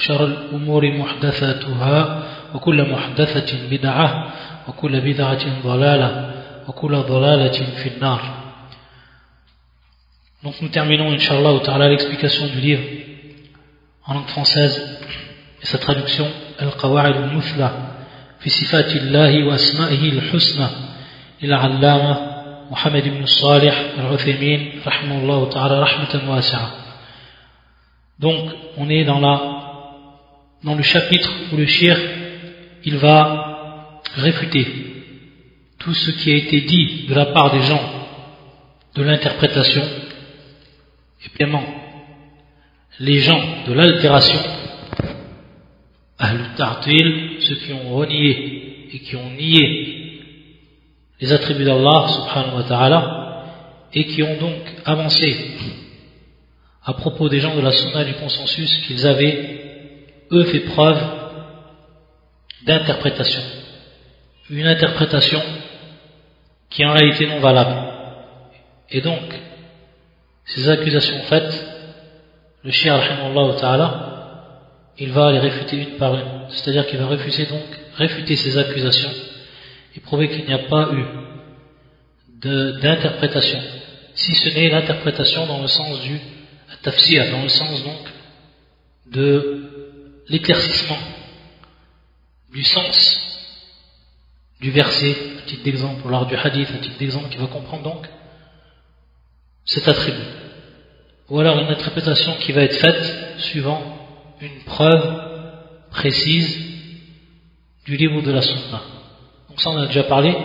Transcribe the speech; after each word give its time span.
وشر 0.00 0.24
الأمور 0.24 0.92
محدثاتها 0.92 2.22
وكل 2.54 2.90
محدثة 2.90 3.68
بدعة 3.70 4.32
وكل 4.68 5.00
بدعة 5.00 5.62
ضلالة 5.64 6.34
وكل 6.68 6.96
ضلالة 6.96 7.58
في 7.82 7.88
النار 7.88 8.20
Donc 10.42 10.54
nous 10.62 10.68
terminons, 10.70 11.12
Inch'Allah, 11.12 11.60
ta'ala, 11.62 11.90
l'explication 11.90 12.46
du 12.46 12.60
livre 12.60 12.82
en 14.06 14.14
langue 14.14 14.28
française 14.28 14.80
et 15.62 15.66
sa 15.66 15.76
traduction 15.76 16.26
Al-Qawa'id 16.58 17.16
al-Muthla 17.16 17.70
fi 18.38 18.48
sifatillahi 18.48 19.42
wa 19.42 19.54
asma'ihi 19.54 20.18
al-husna 20.18 20.70
للعلامة 21.42 22.16
محمد 22.70 23.02
بن 23.08 23.26
صالح 23.26 23.84
العثيمين 23.98 24.80
رحمه 24.86 25.18
الله 25.18 25.48
تعالى 25.48 25.80
رحمة 25.80 26.30
واسعة 26.30 26.70
Donc, 28.20 28.50
on 28.76 28.90
est 28.90 29.04
dans, 29.04 29.18
la, 29.18 29.59
dans 30.64 30.74
le 30.74 30.82
chapitre 30.82 31.30
où 31.52 31.56
le 31.56 31.66
shir, 31.66 31.98
il 32.84 32.96
va 32.96 34.00
réfuter 34.16 34.66
tout 35.78 35.94
ce 35.94 36.10
qui 36.10 36.32
a 36.32 36.36
été 36.36 36.60
dit 36.62 37.06
de 37.08 37.14
la 37.14 37.26
part 37.26 37.52
des 37.52 37.62
gens 37.62 37.82
de 38.94 39.02
l'interprétation, 39.02 39.82
et 41.24 41.28
paiement 41.38 41.64
les 42.98 43.20
gens 43.20 43.42
de 43.66 43.72
l'altération, 43.72 44.38
Ahl-Tartil, 46.18 47.36
ceux 47.40 47.54
qui 47.54 47.72
ont 47.72 47.96
renié 47.96 48.88
et 48.92 48.98
qui 48.98 49.16
ont 49.16 49.30
nié 49.30 50.20
les 51.20 51.32
attributs 51.32 51.64
d'Allah 51.64 52.08
subhanahu 52.08 52.56
wa 52.56 52.62
ta'ala, 52.64 53.44
et 53.94 54.04
qui 54.04 54.22
ont 54.22 54.36
donc 54.38 54.60
avancé 54.84 55.34
à 56.84 56.92
propos 56.92 57.28
des 57.28 57.40
gens 57.40 57.56
de 57.56 57.60
la 57.60 57.72
sunna 57.72 58.04
du 58.04 58.14
consensus 58.14 58.86
qu'ils 58.86 59.06
avaient, 59.06 59.69
eux, 60.32 60.44
fait 60.44 60.60
preuve 60.60 60.98
d'interprétation. 62.66 63.42
Une 64.50 64.66
interprétation 64.66 65.40
qui 66.68 66.82
est 66.82 66.86
en 66.86 66.92
réalité 66.92 67.26
non 67.26 67.40
valable. 67.40 67.76
Et 68.90 69.00
donc, 69.00 69.22
ces 70.44 70.68
accusations 70.68 71.20
faites, 71.22 71.66
le 72.62 72.70
shir, 72.70 73.00
ta'ala, 73.60 74.10
il 74.98 75.12
va 75.12 75.32
les 75.32 75.38
réfuter 75.38 75.76
une 75.76 75.96
par 75.96 76.14
une. 76.14 76.48
C'est-à-dire 76.50 76.86
qu'il 76.86 76.98
va 76.98 77.06
refuser 77.06 77.46
donc, 77.46 77.64
réfuter 77.96 78.36
ces 78.36 78.58
accusations 78.58 79.12
et 79.96 80.00
prouver 80.00 80.28
qu'il 80.28 80.44
n'y 80.44 80.52
a 80.52 80.58
pas 80.58 80.90
eu 80.92 81.04
d'interprétation, 82.40 83.60
si 84.14 84.34
ce 84.34 84.54
n'est 84.54 84.70
l'interprétation 84.70 85.46
dans 85.46 85.60
le 85.60 85.66
sens 85.66 86.00
du 86.00 86.18
tafsir, 86.82 87.30
dans 87.30 87.42
le 87.42 87.48
sens 87.48 87.84
donc 87.84 88.08
de 89.12 89.69
l'éclaircissement 90.30 90.98
du 92.52 92.62
sens 92.64 93.26
du 94.60 94.70
verset, 94.70 95.16
un 95.42 95.46
titre 95.46 95.64
d'exemple, 95.64 96.06
ou 96.06 96.08
l'art 96.08 96.26
du 96.26 96.36
hadith, 96.36 96.68
un 96.70 96.78
titre 96.78 96.98
d'exemple 96.98 97.28
qui 97.30 97.38
va 97.38 97.46
comprendre 97.46 97.82
donc 97.82 98.08
cet 99.64 99.88
attribut. 99.88 100.26
Ou 101.28 101.40
alors 101.40 101.58
une 101.58 101.68
interprétation 101.68 102.34
qui 102.40 102.52
va 102.52 102.62
être 102.62 102.76
faite 102.76 103.38
suivant 103.38 103.82
une 104.40 104.60
preuve 104.64 105.88
précise 105.90 106.58
du 107.84 107.96
livre 107.96 108.22
de 108.22 108.30
la 108.30 108.42
sunna. 108.42 108.82
Donc 109.48 109.60
ça 109.60 109.70
on 109.70 109.78
a 109.78 109.86
déjà 109.86 110.04
parlé 110.04 110.36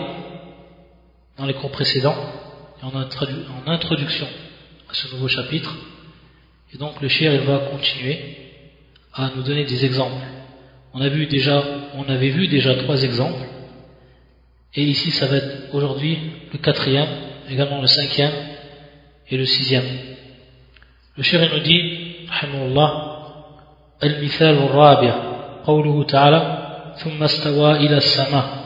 dans 1.36 1.46
les 1.46 1.54
cours 1.54 1.70
précédents 1.70 2.16
et 2.80 2.84
en 2.84 3.70
introduction 3.70 4.26
à 4.88 4.94
ce 4.94 5.14
nouveau 5.14 5.28
chapitre. 5.28 5.74
Et 6.72 6.78
donc 6.78 7.00
le 7.00 7.08
shir 7.08 7.34
il 7.34 7.42
va 7.42 7.58
continuer 7.58 8.45
à 9.15 9.31
nous 9.35 9.43
donner 9.43 9.65
des 9.65 9.85
exemples. 9.85 10.25
On 10.93 11.01
a 11.01 11.09
vu 11.09 11.25
déjà, 11.25 11.63
on 11.95 12.03
avait 12.09 12.29
vu 12.29 12.47
déjà 12.47 12.75
trois 12.75 13.01
exemples. 13.03 13.45
Et 14.73 14.83
ici 14.83 15.11
ça 15.11 15.27
va 15.27 15.37
être 15.37 15.73
aujourd'hui 15.73 16.17
le 16.53 16.57
quatrième, 16.59 17.09
également 17.49 17.81
le 17.81 17.87
cinquième 17.87 18.31
et 19.29 19.37
le 19.37 19.45
sixième. 19.45 19.85
Le 21.17 21.23
shir 21.23 21.41
nous 21.53 21.59
dit, 21.59 22.27
rahimahullah, 22.29 23.11
المثال 24.03 24.57
الرابع 24.57 25.13
قوله 25.65 26.03
تعالى 26.03 26.41
ثم 26.97 27.23
استوى 27.23 27.71
إلى 27.71 27.97
السماء 27.97 28.61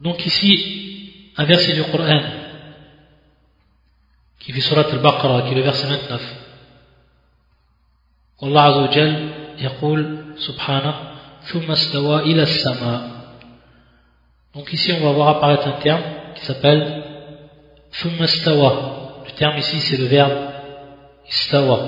donc 0.00 0.26
ici 0.26 1.32
un 1.36 1.44
verset 1.44 1.74
du 1.74 1.82
Coran 1.84 2.20
qui 4.40 4.52
fait 4.52 4.60
surat 4.60 4.86
al-Baqarah 4.90 5.42
qui 5.42 5.52
est 5.52 5.54
le 5.54 5.62
verset 5.62 5.86
29 5.86 6.39
Allah 8.42 8.64
Azza 8.64 8.80
wa 8.80 8.90
Jal 8.90 9.12
يقول 9.58 10.16
سبحانه 10.36 10.94
ثم 11.42 11.70
استوى 11.70 12.20
إلى 12.22 12.42
السماء 12.42 13.00
donc 14.54 14.72
ici 14.72 14.92
on 14.92 15.00
va 15.00 15.12
voir 15.12 15.28
apparaître 15.28 15.66
un 15.68 15.80
terme 15.80 16.02
qui 16.34 16.44
s'appelle 16.44 17.02
ثم 17.92 18.22
استوى 18.22 18.72
le 19.26 19.32
terme 19.32 19.58
ici 19.58 19.80
c'est 19.80 19.96
le 19.96 20.06
verbe 20.06 20.36
istawa 21.28 21.78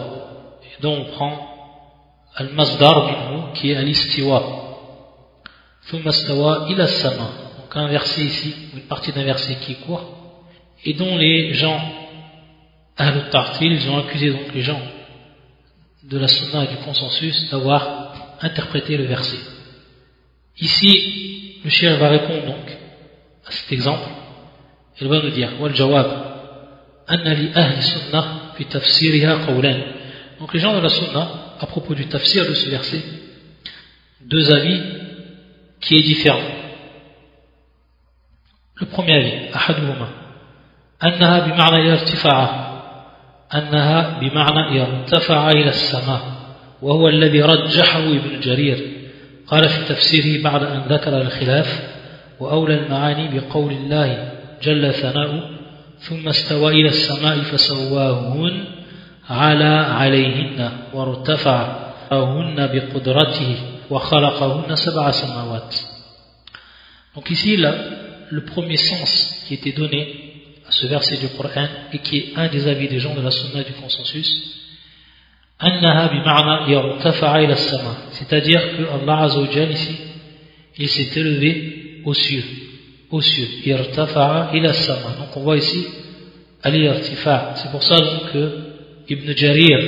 et 0.65 0.83
donc 0.83 1.07
on 1.07 1.13
prend 1.13 1.35
al-masdar 2.37 3.05
minhu 3.07 3.53
qui 3.55 3.71
est 3.73 3.77
al-istiwa 3.77 4.43
ثم 5.91 6.09
استوى 6.09 6.73
إلى 6.73 6.85
السماء 6.85 7.31
donc 7.59 7.77
un 7.77 7.89
verset 7.89 8.23
ici 8.23 8.55
une 8.75 8.83
partie 8.83 9.13
d'un 9.13 9.25
verset 9.25 9.57
qui 9.57 9.73
est 9.73 9.81
court 9.87 10.05
et 10.85 10.95
dont 10.95 11.17
les 11.17 11.53
gens 11.55 11.81
Al-Tartil, 12.97 13.73
ils 13.73 13.89
ont 13.91 13.99
accusé 13.99 14.31
donc 14.31 14.53
les 14.53 14.63
gens 14.63 14.81
de 16.04 16.18
la 16.18 16.28
sunna 16.28 16.66
et 16.66 16.68
du 16.68 16.78
consensus 16.78 17.50
d'avoir 17.50 18.14
interprété 18.42 18.98
le 18.98 19.06
verset. 19.06 19.40
Ici, 20.60 21.60
le 21.64 21.70
chien 21.70 21.98
va 21.98 22.10
répondre 22.10 22.46
donc 22.46 22.78
à 23.46 23.52
cet 23.52 23.72
exemple. 23.72 24.10
Il 25.00 25.08
va 25.08 25.22
nous 25.22 25.30
dire. 25.32 25.52
Donc 30.40 30.54
les 30.54 30.60
gens 30.60 30.76
de 30.76 30.80
la 30.80 30.90
sunna, 30.90 31.56
à 31.60 31.66
propos 31.66 31.96
du 31.96 32.06
tafsir 32.08 32.46
de 32.48 32.54
ce 32.54 32.70
verset, 32.70 33.02
deux 34.22 34.54
avis 34.54 34.82
qui 35.80 35.96
est 35.96 36.04
différent. 36.04 36.42
Le 38.76 38.86
premier 38.88 39.14
avis, 39.14 39.34
annaha 41.00 41.42
bima'na 41.42 41.80
irtifa'a 41.86 42.73
أنها 43.56 44.20
بمعنى 44.20 44.82
ارتفع 44.82 45.52
إلى 45.52 45.70
السماء 45.70 46.22
وهو 46.82 47.10
الذي 47.10 47.42
رجحه 47.42 48.00
ابن 48.00 48.40
جرير. 48.40 48.94
قال 49.48 49.70
في 49.70 49.94
تفسيره 49.94 50.44
بعد 50.44 50.64
أن 50.64 50.82
ذكر 50.90 51.22
الخلاف 51.22 51.90
وأولى 52.40 52.74
المعاني 52.74 53.40
بقول 53.40 53.72
الله 53.72 54.32
جل 54.64 54.94
ثناؤه 54.94 55.50
ثم 56.00 56.28
استوى 56.28 56.72
إلى 56.72 56.90
السماء 56.90 57.38
فسواهن 57.38 58.66
على 59.30 59.76
عليهن 60.00 60.72
وارتفعهن 60.94 62.68
بقدرته 62.74 63.56
وخلقهن 63.90 64.76
سبع 64.76 65.12
سماوات. 65.12 65.76
Donc 67.16 67.30
ici, 67.30 67.58
là, 67.58 67.74
le 68.32 68.44
premier 68.44 68.78
sens 68.78 69.46
qui 69.48 69.54
était 69.54 69.72
donné 69.72 70.23
ce 70.80 70.88
verset 70.88 71.18
du 71.18 71.28
Coran 71.30 71.68
et 71.94 72.00
qui 72.00 72.18
est 72.18 72.34
un 72.36 72.48
des 72.48 72.68
avis 72.68 72.88
des 72.88 73.00
gens 73.00 73.14
de 73.16 73.22
la 73.22 73.32
sunna 73.32 73.64
du 73.64 73.74
consensus. 73.74 74.30
C'est-à-dire 78.18 78.62
que 78.78 78.84
Allah 78.96 79.18
Azzawajal 79.24 79.72
ici 79.72 79.96
il 80.78 80.90
s'est 80.90 81.20
élevé 81.20 82.02
aux 82.04 82.14
cieux. 82.14 82.44
Aux 83.12 83.22
cieux. 83.22 83.48
Donc 83.66 85.38
on 85.38 85.42
voit 85.42 85.58
ici 85.58 85.86
c'est 86.64 87.72
pour 87.72 87.84
ça 87.84 87.98
que 88.32 88.60
Ibn 89.10 89.36
Jarir 89.36 89.80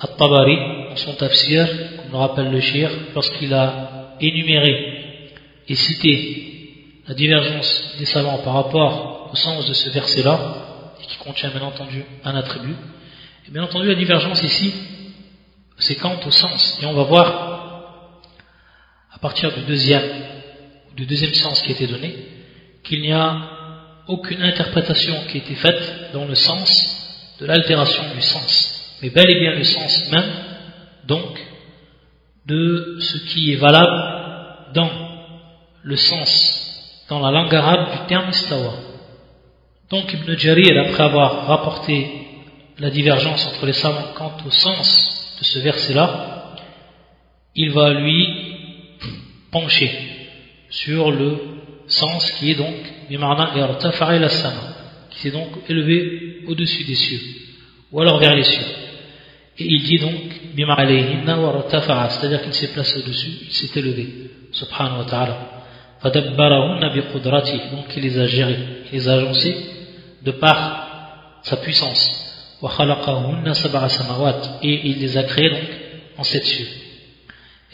At-Tabari 0.00 0.56
dans 0.90 0.96
son 0.96 1.14
tafsir 1.14 1.66
comme 1.96 2.12
le 2.12 2.18
rappelle 2.18 2.50
le 2.50 2.60
shir 2.60 2.90
lorsqu'il 3.14 3.52
a 3.54 4.16
énuméré 4.20 4.74
et 5.66 5.74
cité 5.74 6.44
la 7.08 7.14
divergence 7.14 7.96
des 7.98 8.04
savants 8.04 8.38
par 8.44 8.54
rapport 8.54 9.13
au 9.34 9.36
sens 9.36 9.66
de 9.66 9.72
ce 9.72 9.90
verset-là, 9.90 10.38
et 11.02 11.06
qui 11.06 11.16
contient 11.16 11.50
bien 11.50 11.62
entendu 11.62 12.04
un 12.22 12.36
attribut, 12.36 12.76
et 13.48 13.50
bien 13.50 13.64
entendu 13.64 13.88
la 13.88 13.96
divergence 13.96 14.40
ici, 14.44 14.72
c'est 15.76 15.96
quant 15.96 16.20
au 16.24 16.30
sens. 16.30 16.78
Et 16.80 16.86
on 16.86 16.94
va 16.94 17.02
voir, 17.02 18.20
à 19.12 19.18
partir 19.18 19.52
du 19.52 19.62
deuxième, 19.62 20.08
du 20.94 21.04
deuxième 21.04 21.34
sens 21.34 21.60
qui 21.62 21.70
a 21.70 21.72
été 21.72 21.88
donné, 21.88 22.14
qu'il 22.84 23.00
n'y 23.00 23.10
a 23.10 23.36
aucune 24.06 24.40
interprétation 24.40 25.16
qui 25.26 25.38
a 25.38 25.40
été 25.40 25.56
faite 25.56 26.12
dans 26.12 26.26
le 26.26 26.36
sens 26.36 26.70
de 27.40 27.46
l'altération 27.46 28.04
du 28.14 28.22
sens, 28.22 28.98
mais 29.02 29.10
bel 29.10 29.28
et 29.28 29.40
bien 29.40 29.54
le 29.56 29.64
sens 29.64 30.12
même, 30.12 30.30
donc, 31.08 31.44
de 32.46 32.98
ce 33.00 33.18
qui 33.30 33.52
est 33.52 33.56
valable 33.56 34.72
dans 34.74 34.92
le 35.82 35.96
sens, 35.96 37.04
dans 37.08 37.18
la 37.18 37.32
langue 37.32 37.52
arabe 37.52 37.90
du 37.90 38.06
terme 38.06 38.30
istawa. 38.30 38.93
Donc 39.94 40.12
Ibn 40.12 40.36
Jarir, 40.36 40.76
après 40.80 41.04
avoir 41.04 41.46
rapporté 41.46 42.04
la 42.80 42.90
divergence 42.90 43.46
entre 43.46 43.64
les 43.64 43.74
savants 43.74 44.08
quant 44.16 44.32
au 44.44 44.50
sens 44.50 45.36
de 45.38 45.44
ce 45.44 45.60
verset-là, 45.60 46.56
il 47.54 47.70
va 47.70 47.92
lui 47.92 48.26
pencher 49.52 49.92
sur 50.68 51.12
le 51.12 51.38
sens 51.86 52.28
qui 52.32 52.50
est 52.50 52.56
donc 52.56 52.74
qui 55.10 55.18
s'est 55.20 55.30
donc 55.30 55.50
élevé 55.68 56.40
au-dessus 56.48 56.82
des 56.82 56.96
cieux, 56.96 57.20
ou 57.92 58.00
alors 58.00 58.18
vers 58.18 58.34
les 58.34 58.42
cieux. 58.42 58.66
Et 59.58 59.64
il 59.64 59.84
dit 59.84 59.98
donc 59.98 60.40
c'est-à-dire 62.10 62.42
qu'il 62.42 62.54
s'est 62.54 62.72
placé 62.72 62.98
au-dessus, 62.98 63.30
il 63.42 63.52
s'est 63.52 63.78
élevé, 63.78 64.08
subhanahu 64.50 64.98
wa 64.98 65.04
ta'ala. 65.04 65.50
Donc 67.70 67.96
il 67.96 68.02
les 68.02 68.18
a 68.18 68.26
gérés, 68.26 68.58
il 68.90 68.98
les 68.98 69.08
a 69.08 69.14
agencés 69.14 69.73
de 70.24 70.32
par 70.32 71.38
sa 71.42 71.56
puissance. 71.58 72.56
Et 74.62 74.80
il 74.88 74.98
les 75.00 75.18
a 75.18 75.22
créés 75.24 75.50
donc 75.50 75.68
en 76.16 76.24
sept 76.24 76.44
cieux. 76.44 76.68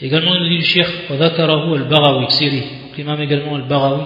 Également, 0.01 0.35
il 0.35 0.49
dit 0.49 0.57
le 0.57 0.63
Cheikh, 0.63 1.09
al-Barawi, 1.09 2.27
l'imam 2.97 3.21
également 3.21 3.55
al-Barawi, 3.55 4.03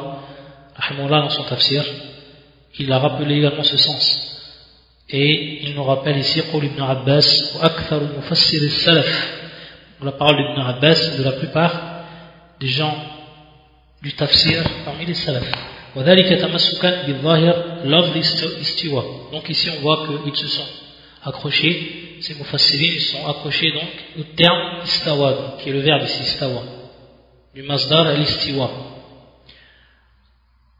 dans 1.10 1.30
son 1.30 1.44
tafsir, 1.44 1.84
il 2.78 2.92
a 2.92 3.00
rappelé 3.00 3.38
également 3.38 3.64
ce 3.64 3.78
sens. 3.78 4.32
Et 5.10 5.64
il 5.64 5.76
nous 5.76 5.84
rappelle 5.84 6.18
ici 6.18 6.42
ibn 6.54 6.82
Abbas, 6.82 7.58
la 10.04 10.12
parole 10.12 10.36
d'Ibn 10.38 10.60
Abbas 10.60 11.18
de 11.18 11.24
la 11.24 11.32
plupart 11.32 11.72
des 12.60 12.68
gens 12.68 12.96
du 14.02 14.14
tafsir 14.14 14.64
parmi 14.84 15.06
les 15.06 15.14
salaf. 18.24 19.06
Donc 19.32 19.50
ici 19.50 19.70
on 19.70 19.82
voit 19.82 20.08
qu'ils 20.24 20.36
se 20.36 20.48
sont 20.48 20.68
accrochés, 21.24 22.18
ces 22.22 22.36
mufassirin, 22.36 22.94
ils 22.94 23.02
sont 23.02 23.28
accrochés 23.28 23.72
donc 23.72 23.90
au 24.20 24.24
terme 24.36 24.84
istawa, 24.84 25.58
qui 25.60 25.70
est 25.70 25.74
le 25.74 25.80
verbe 25.80 26.04
ici, 26.04 26.24
istawa, 26.24 26.64
du 27.54 27.64
masdar 27.64 28.08
al-istiwa. 28.08 28.70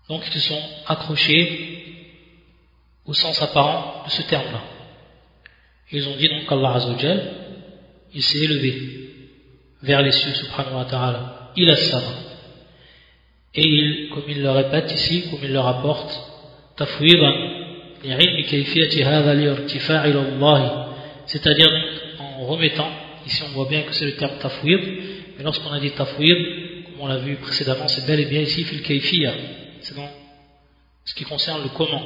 Donc 0.10 0.24
ils 0.28 0.34
se 0.34 0.40
sont 0.40 0.62
accrochés 0.88 1.84
au 3.06 3.14
sens 3.14 3.42
apparent 3.42 4.04
de 4.06 4.12
ce 4.12 4.22
terme-là. 4.24 4.62
Ils 5.92 6.08
ont 6.08 6.16
dit 6.16 6.28
donc 6.28 6.48
qu'Allah 6.48 6.74
Azzawajal, 6.76 7.34
il 8.14 8.22
s'est 8.22 8.40
élevé 8.40 8.74
vers 9.82 10.02
les 10.02 10.12
cieux, 10.12 10.34
subhanahu 10.34 10.76
wa 10.76 10.86
ta'ala, 10.86 11.52
il 11.56 11.70
a 11.70 11.76
ça. 11.76 12.02
Et 13.58 13.64
il, 13.64 14.10
comme 14.10 14.24
il 14.28 14.42
le 14.42 14.52
répète 14.52 14.92
ici, 14.92 15.30
comme 15.30 15.40
il 15.44 15.54
le 15.54 15.60
rapporte, 15.60 16.12
c'est-à-dire 21.26 21.72
en 22.20 22.46
remettant, 22.46 22.90
ici 23.26 23.44
on 23.48 23.54
voit 23.54 23.68
bien 23.70 23.84
que 23.84 23.94
c'est 23.94 24.06
le 24.06 24.16
terme 24.18 24.38
tafwid, 24.40 24.82
mais 25.38 25.44
lorsqu'on 25.44 25.72
a 25.72 25.80
dit 25.80 25.92
tafwid, 25.92 26.38
comme 26.86 27.00
on 27.00 27.08
l'a 27.08 27.18
vu 27.18 27.38
précédemment, 27.38 27.88
c'est 27.88 28.06
bel 28.06 28.20
et 28.20 28.26
bien 28.26 28.42
ici 28.42 28.66
fil 28.66 28.82
kayfiyya, 28.82 29.34
c'est 29.80 29.96
donc 29.96 30.10
ce 31.06 31.16
qui 31.16 31.24
concerne 31.24 31.64
le 31.64 31.70
comment 31.70 32.06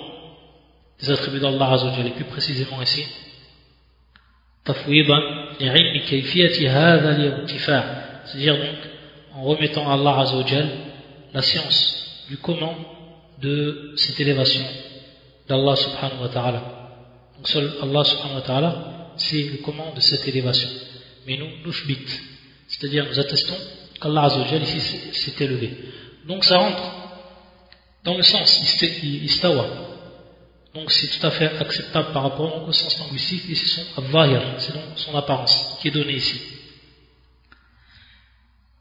des 0.99 1.09
attributs 1.09 1.39
d'Allah 1.39 1.71
Azzawajal, 1.71 2.07
et 2.07 2.11
plus 2.11 2.25
précisément 2.25 2.79
ici, 2.83 3.07
tafwidan 4.65 5.19
c'est-à-dire 8.25 8.57
donc 8.57 8.75
en 9.33 9.41
remettant 9.43 9.91
Allah 9.91 10.19
Azzawajal 10.19 10.67
la 11.33 11.41
science 11.41 12.25
du 12.29 12.37
comment 12.37 12.75
de 13.41 13.93
cette 13.95 14.19
élévation 14.19 14.65
d'Allah 15.47 15.75
subhanahu 15.75 16.21
wa 16.21 16.29
ta'ala. 16.29 16.61
Donc 17.35 17.47
seul 17.47 17.71
Allah 17.81 18.03
subhanahu 18.03 18.35
wa 18.35 18.41
ta'ala, 18.41 19.13
c'est 19.17 19.43
le 19.43 19.57
comment 19.57 19.93
de 19.93 19.99
cette 19.99 20.27
élévation. 20.27 20.69
Mais 21.25 21.37
nous, 21.37 21.49
nous 21.65 21.73
c'est-à-dire 22.67 23.05
nous 23.05 23.19
attestons 23.19 23.57
qu'Allah 23.99 24.23
Azzawajal 24.23 24.63
ici 24.63 24.79
s'est 25.13 25.43
élevé. 25.43 25.77
Donc 26.27 26.43
ça 26.43 26.57
rentre 26.57 26.83
dans 28.03 28.15
le 28.15 28.23
sens 28.23 28.61
istawa. 29.03 29.65
Donc 30.73 30.91
c'est 30.91 31.07
tout 31.07 31.25
à 31.25 31.31
fait 31.31 31.57
acceptable 31.57 32.13
par 32.13 32.23
rapport 32.23 32.67
au 32.67 32.71
sens 32.71 32.99
linguistique, 32.99 33.49
ici 33.49 33.65
son 33.65 33.83
c'est 34.59 34.73
donc 34.73 34.83
son 34.95 35.15
apparence 35.17 35.77
qui 35.81 35.87
est 35.87 35.91
donnée 35.91 36.13
ici. 36.13 36.39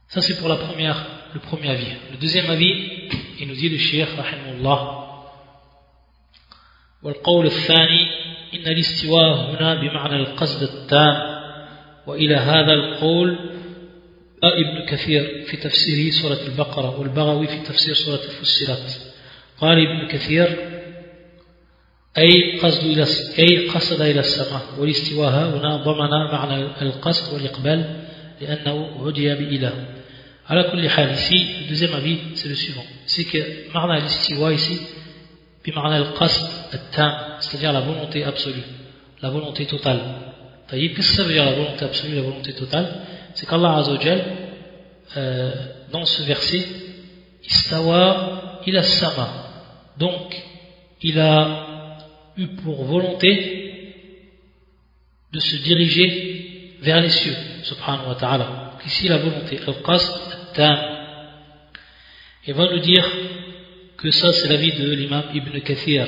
Ça 0.08 0.20
c'est 0.20 0.36
pour 0.38 0.48
la 0.48 0.56
première, 0.56 1.04
le 1.34 1.40
premier 1.40 1.70
avis. 1.70 1.92
Le 2.12 2.16
deuxième 2.16 2.50
avis, 2.50 2.74
il 3.40 3.48
nous 3.48 3.54
dit 3.54 3.68
le 3.68 3.78
Cheikh 3.78 4.08
rahimahullah 4.16 5.04
والقول 7.02 7.46
الثاني 7.46 8.02
إن 8.54 8.72
الاستواء 8.72 9.50
هنا 9.50 9.74
بمعنى 9.74 10.16
القصد 10.16 10.62
التام 10.62 11.14
وإلى 12.06 12.36
هذا 12.36 12.72
القول 12.72 13.38
ابن 14.42 14.86
كثير 14.88 15.44
في 15.46 15.56
تفسيره 15.56 16.10
سورة 16.10 16.38
البقرة 16.46 17.00
والبغوي 17.00 17.46
في 17.46 17.58
تفسير 17.58 17.94
سورة 17.94 18.20
الفسرات 18.24 18.94
قال 19.60 19.86
ابن 19.86 20.08
كثير 20.08 20.46
أي 22.18 22.58
قصد 22.58 22.84
إلى 22.84 23.06
أي 23.38 23.68
قصد 23.68 24.00
إلى 24.00 24.20
السماء 24.20 24.62
والاستواء 24.78 25.30
هنا 25.30 25.76
ضمن 25.76 26.10
معنى 26.10 26.82
القصد 26.82 27.34
والإقبال 27.34 28.04
لأنه 28.40 29.06
هدي 29.06 29.34
بإله 29.34 29.97
Alors, 30.50 30.74
le 30.74 31.68
deuxième 31.68 31.92
avis, 31.92 32.18
c'est 32.34 32.48
le 32.48 32.54
suivant. 32.54 32.84
C'est 33.04 33.24
que 33.24 33.70
Marna 33.72 33.94
al-Istiwa 33.94 34.52
ici, 34.54 34.80
puis 35.62 35.72
Marna 35.72 35.96
al-Qasd 35.96 36.50
al-Tam, 36.72 37.36
c'est-à-dire 37.40 37.72
la 37.72 37.80
volonté 37.80 38.24
absolue, 38.24 38.62
la 39.20 39.28
volonté 39.28 39.66
totale. 39.66 40.00
Qu'est-ce 40.70 40.94
que 40.94 41.02
ça 41.02 41.24
veut 41.24 41.34
dire 41.34 41.44
la 41.44 41.54
volonté 41.54 41.84
absolue, 41.84 42.14
la 42.14 42.22
volonté 42.22 42.54
totale? 42.54 43.02
C'est 43.34 43.46
qu'Allah 43.46 43.76
Azzawajal, 43.76 44.24
euh, 45.18 45.52
dans 45.92 46.06
ce 46.06 46.22
verset, 46.22 46.66
Istawa 47.44 48.60
il 48.66 48.82
sama. 48.82 49.28
Donc, 49.98 50.34
il 51.02 51.18
a 51.18 51.98
eu 52.36 52.48
pour 52.62 52.84
volonté 52.84 54.04
de 55.32 55.40
se 55.40 55.56
diriger 55.56 56.76
vers 56.80 57.00
les 57.00 57.10
cieux, 57.10 57.36
subhanahu 57.64 58.08
wa 58.08 58.14
ta'ala. 58.14 58.72
Donc 58.72 58.86
ici, 58.86 59.08
la 59.08 59.18
volonté, 59.18 59.58
al-Qasd, 59.66 60.27
tam 60.57 60.77
Il 62.45 62.53
va 62.53 62.71
nous 62.71 62.79
dire 62.79 63.05
que 63.97 64.11
ça, 64.11 64.33
c'est 64.33 64.49
l'avis 64.49 64.73
de 64.73 64.91
l'imam 64.91 65.23
Ibn 65.33 65.59
Kathir, 65.61 66.07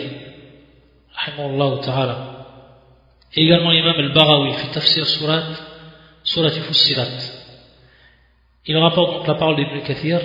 ta'ala. 1.83 2.17
Et 3.33 3.43
également 3.45 3.71
l'imam 3.71 3.95
al-Barawi, 3.97 4.53
fi 4.53 4.67
tafsir 4.71 5.05
surat, 5.05 5.43
surat 6.23 6.51
Fussirat. 6.51 7.07
Il 8.67 8.77
rapporte 8.77 9.17
donc 9.17 9.27
la 9.27 9.35
parole 9.35 9.55
d'Ibn 9.55 9.81
Kathir, 9.81 10.19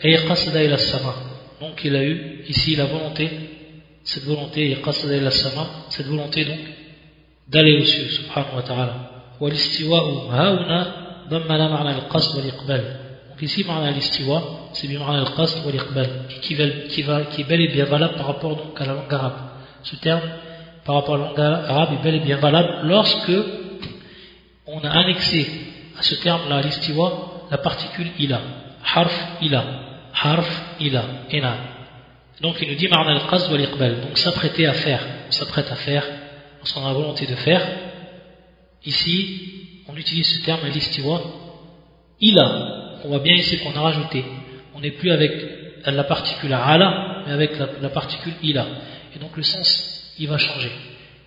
et 0.00 0.16
qasda 0.28 0.62
ila 0.62 0.78
sama. 0.78 1.14
Donc 1.60 1.82
il 1.84 1.96
a 1.96 2.04
eu 2.04 2.44
ici 2.46 2.76
la 2.76 2.84
volonté 2.84 3.28
cette 4.08 4.24
volonté, 4.24 4.78
cette 5.90 6.06
volonté 6.06 6.44
donc 6.46 6.58
d'aller 7.46 7.78
au 7.78 7.84
cieux, 7.84 8.08
subhanahu 8.08 8.56
wa 8.56 8.62
ta'ala. 8.62 8.94
والاستواء 9.40 10.04
هاهنا 10.30 10.78
ضمن 11.28 11.70
معنى 11.70 11.90
القصد 11.90 12.36
والإقبال. 12.36 13.01
Ici, 13.43 13.65
Ma'ana 13.65 13.87
al-Istiwa, 13.87 14.69
c'est 14.71 14.87
Ma'ana 14.87 15.19
al-Qasd 15.23 15.65
ou 15.65 15.69
l'Iqbal, 15.69 16.27
qui, 16.41 16.53
est 16.53 17.43
bel 17.43 17.59
et 17.59 17.67
bien 17.67 17.83
valable 17.83 18.15
par 18.15 18.27
rapport 18.27 18.55
donc, 18.55 18.79
à 18.79 18.85
la 18.85 18.93
langue 18.93 19.13
arabe. 19.13 19.33
Ce 19.83 19.97
terme, 19.97 20.21
par 20.85 20.95
rapport 20.95 21.15
à 21.15 21.17
la 21.17 21.25
langue 21.25 21.39
arabe, 21.69 21.89
est 21.99 22.03
bel 22.03 22.15
et 22.15 22.19
bien 22.21 22.37
valable 22.37 22.87
lorsque 22.87 23.33
on 24.65 24.79
a 24.79 24.89
annexé 24.89 25.45
à 25.99 26.03
ce 26.03 26.15
terme-là, 26.23 26.61
l'Istiwa, 26.61 27.47
la 27.51 27.57
particule 27.57 28.11
ila, 28.17 28.39
harf 28.95 29.27
ila, 29.41 29.63
harf 30.13 30.63
ila, 30.79 31.03
ena. 31.29 31.57
Donc 32.39 32.55
il 32.61 32.69
nous 32.69 32.75
dit 32.75 32.87
Ma'ana 32.87 33.11
al-Qasd 33.11 33.51
ou 33.51 33.57
l'Iqbal, 33.57 33.99
donc 34.07 34.17
s'apprêter 34.19 34.67
à 34.67 34.73
faire, 34.73 35.05
on 35.27 35.31
s'apprête 35.33 35.69
à 35.69 35.75
faire, 35.75 36.05
on 36.61 36.65
s'en 36.65 36.85
a 36.85 36.87
la 36.87 36.93
volonté 36.93 37.25
de 37.25 37.35
faire. 37.35 37.61
Ici, 38.85 39.83
on 39.89 39.97
utilise 39.97 40.27
ce 40.27 40.45
terme, 40.45 40.65
l'istiwa, 40.73 41.21
ila, 42.21 42.82
on 43.03 43.09
voit 43.09 43.19
bien 43.19 43.35
ici 43.35 43.57
qu'on 43.59 43.75
a 43.75 43.81
rajouté. 43.81 44.23
On 44.75 44.79
n'est 44.79 44.91
plus 44.91 45.11
avec 45.11 45.31
la 45.85 46.03
particule 46.03 46.53
ala, 46.53 47.23
mais 47.25 47.33
avec 47.33 47.51
la, 47.57 47.89
particule 47.89 48.33
ila. 48.41 48.65
Et 49.15 49.19
donc 49.19 49.35
le 49.35 49.43
sens, 49.43 50.13
il 50.17 50.27
va 50.27 50.37
changer. 50.37 50.71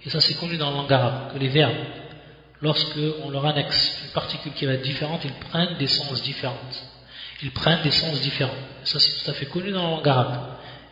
Et 0.04 0.10
ça 0.10 0.20
c'est 0.20 0.34
connu 0.34 0.56
dans 0.56 0.70
le 0.70 0.76
langue 0.76 0.92
arabe, 0.92 1.32
que 1.32 1.38
les 1.38 1.48
verbes, 1.48 1.76
lorsque 2.62 2.98
on 3.24 3.30
leur 3.30 3.46
annexe 3.46 4.02
une 4.04 4.12
particule 4.12 4.52
qui 4.52 4.66
va 4.66 4.72
être 4.72 4.82
différente, 4.82 5.24
ils 5.24 5.48
prennent 5.48 5.76
des 5.78 5.86
sens 5.86 6.22
différents. 6.22 6.56
ils 7.42 7.50
prennent 7.50 7.82
des 7.82 7.90
sens 7.90 8.20
différents. 8.20 8.54
Ça, 8.84 8.98
c'est 8.98 9.24
tout 9.24 9.30
à 9.30 9.34
fait 9.34 9.46
connu 9.46 9.70
dans 9.72 9.82
la 9.82 9.90
langue 9.96 10.08
arabe. 10.08 10.38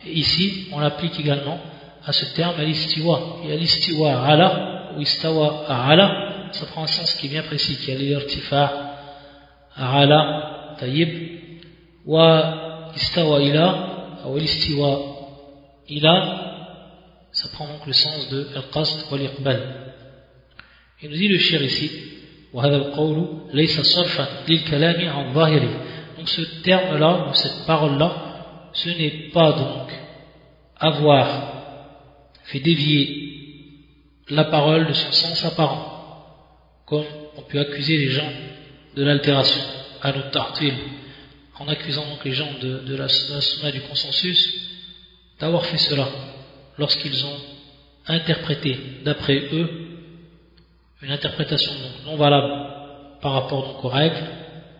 Et 0.05 0.11
ici, 0.11 0.67
on 0.71 0.79
l'applique 0.79 1.19
également 1.19 1.59
à 2.05 2.11
ce 2.11 2.35
terme, 2.35 2.59
al-istiwa. 2.59 3.37
Et 3.45 3.53
al-istiwa 3.53 4.23
ala, 4.23 4.91
ou 4.95 5.01
istawa 5.01 5.65
ala, 5.67 6.49
ça 6.51 6.65
prend 6.67 6.83
un 6.83 6.87
sens 6.87 7.15
qui 7.15 7.25
est 7.25 7.29
bien 7.29 7.43
précis, 7.43 7.77
qui 7.77 7.91
est 7.91 7.95
l'irtifa, 7.95 8.95
ala, 9.75 10.54
taïb, 10.78 11.10
wa 12.06 12.92
istawa 12.94 13.40
ila, 13.42 13.66
ou 14.26 14.36
istiwa 14.38 14.90
ila, 15.88 16.16
ça 17.32 17.48
prend 17.52 17.66
donc 17.66 17.86
le 17.86 17.92
sens 17.92 18.28
de 18.30 18.48
al-qasd 18.56 19.10
wa 19.10 19.18
l'iqbal. 19.18 19.60
Il 21.02 21.10
nous 21.10 21.16
dit 21.16 21.28
le 21.28 21.38
shir 21.38 21.62
ici, 21.62 21.90
وهذا 22.52 22.76
القول 22.76 23.46
ليس 23.54 23.80
صرفا 23.80 24.28
للكلام 24.48 25.08
عن 25.08 25.34
ظاهره 25.34 25.70
donc 26.20 26.28
ce 26.28 26.42
terme-là, 26.62 27.28
ou 27.30 27.34
cette 27.34 27.64
parole-là, 27.66 28.12
ce 28.74 28.90
n'est 28.90 29.30
pas 29.32 29.52
donc 29.52 29.88
avoir 30.76 31.26
fait 32.44 32.60
dévier 32.60 33.30
la 34.28 34.44
parole 34.44 34.86
de 34.86 34.92
son 34.92 35.12
sens 35.12 35.42
apparent, 35.46 36.84
comme 36.84 37.06
on 37.38 37.42
peut 37.42 37.58
accuser 37.58 37.96
les 37.96 38.08
gens 38.08 38.30
de 38.96 39.02
l'altération, 39.02 39.62
à 40.04 40.12
tartil, 40.12 40.74
en 41.58 41.68
accusant 41.68 42.06
donc 42.08 42.24
les 42.24 42.32
gens 42.32 42.50
de, 42.60 42.96
la, 42.96 43.06
de 43.06 43.70
du 43.70 43.80
consensus 43.82 44.54
d'avoir 45.38 45.64
fait 45.66 45.78
cela 45.78 46.08
lorsqu'ils 46.78 47.24
ont 47.26 47.38
interprété 48.06 48.78
d'après 49.04 49.36
eux 49.52 49.68
une 51.02 51.12
interprétation 51.12 51.72
non 52.06 52.16
valable 52.16 52.52
par 53.20 53.32
rapport 53.32 53.66
donc 53.66 53.84
aux 53.84 53.88
règles 53.88 54.22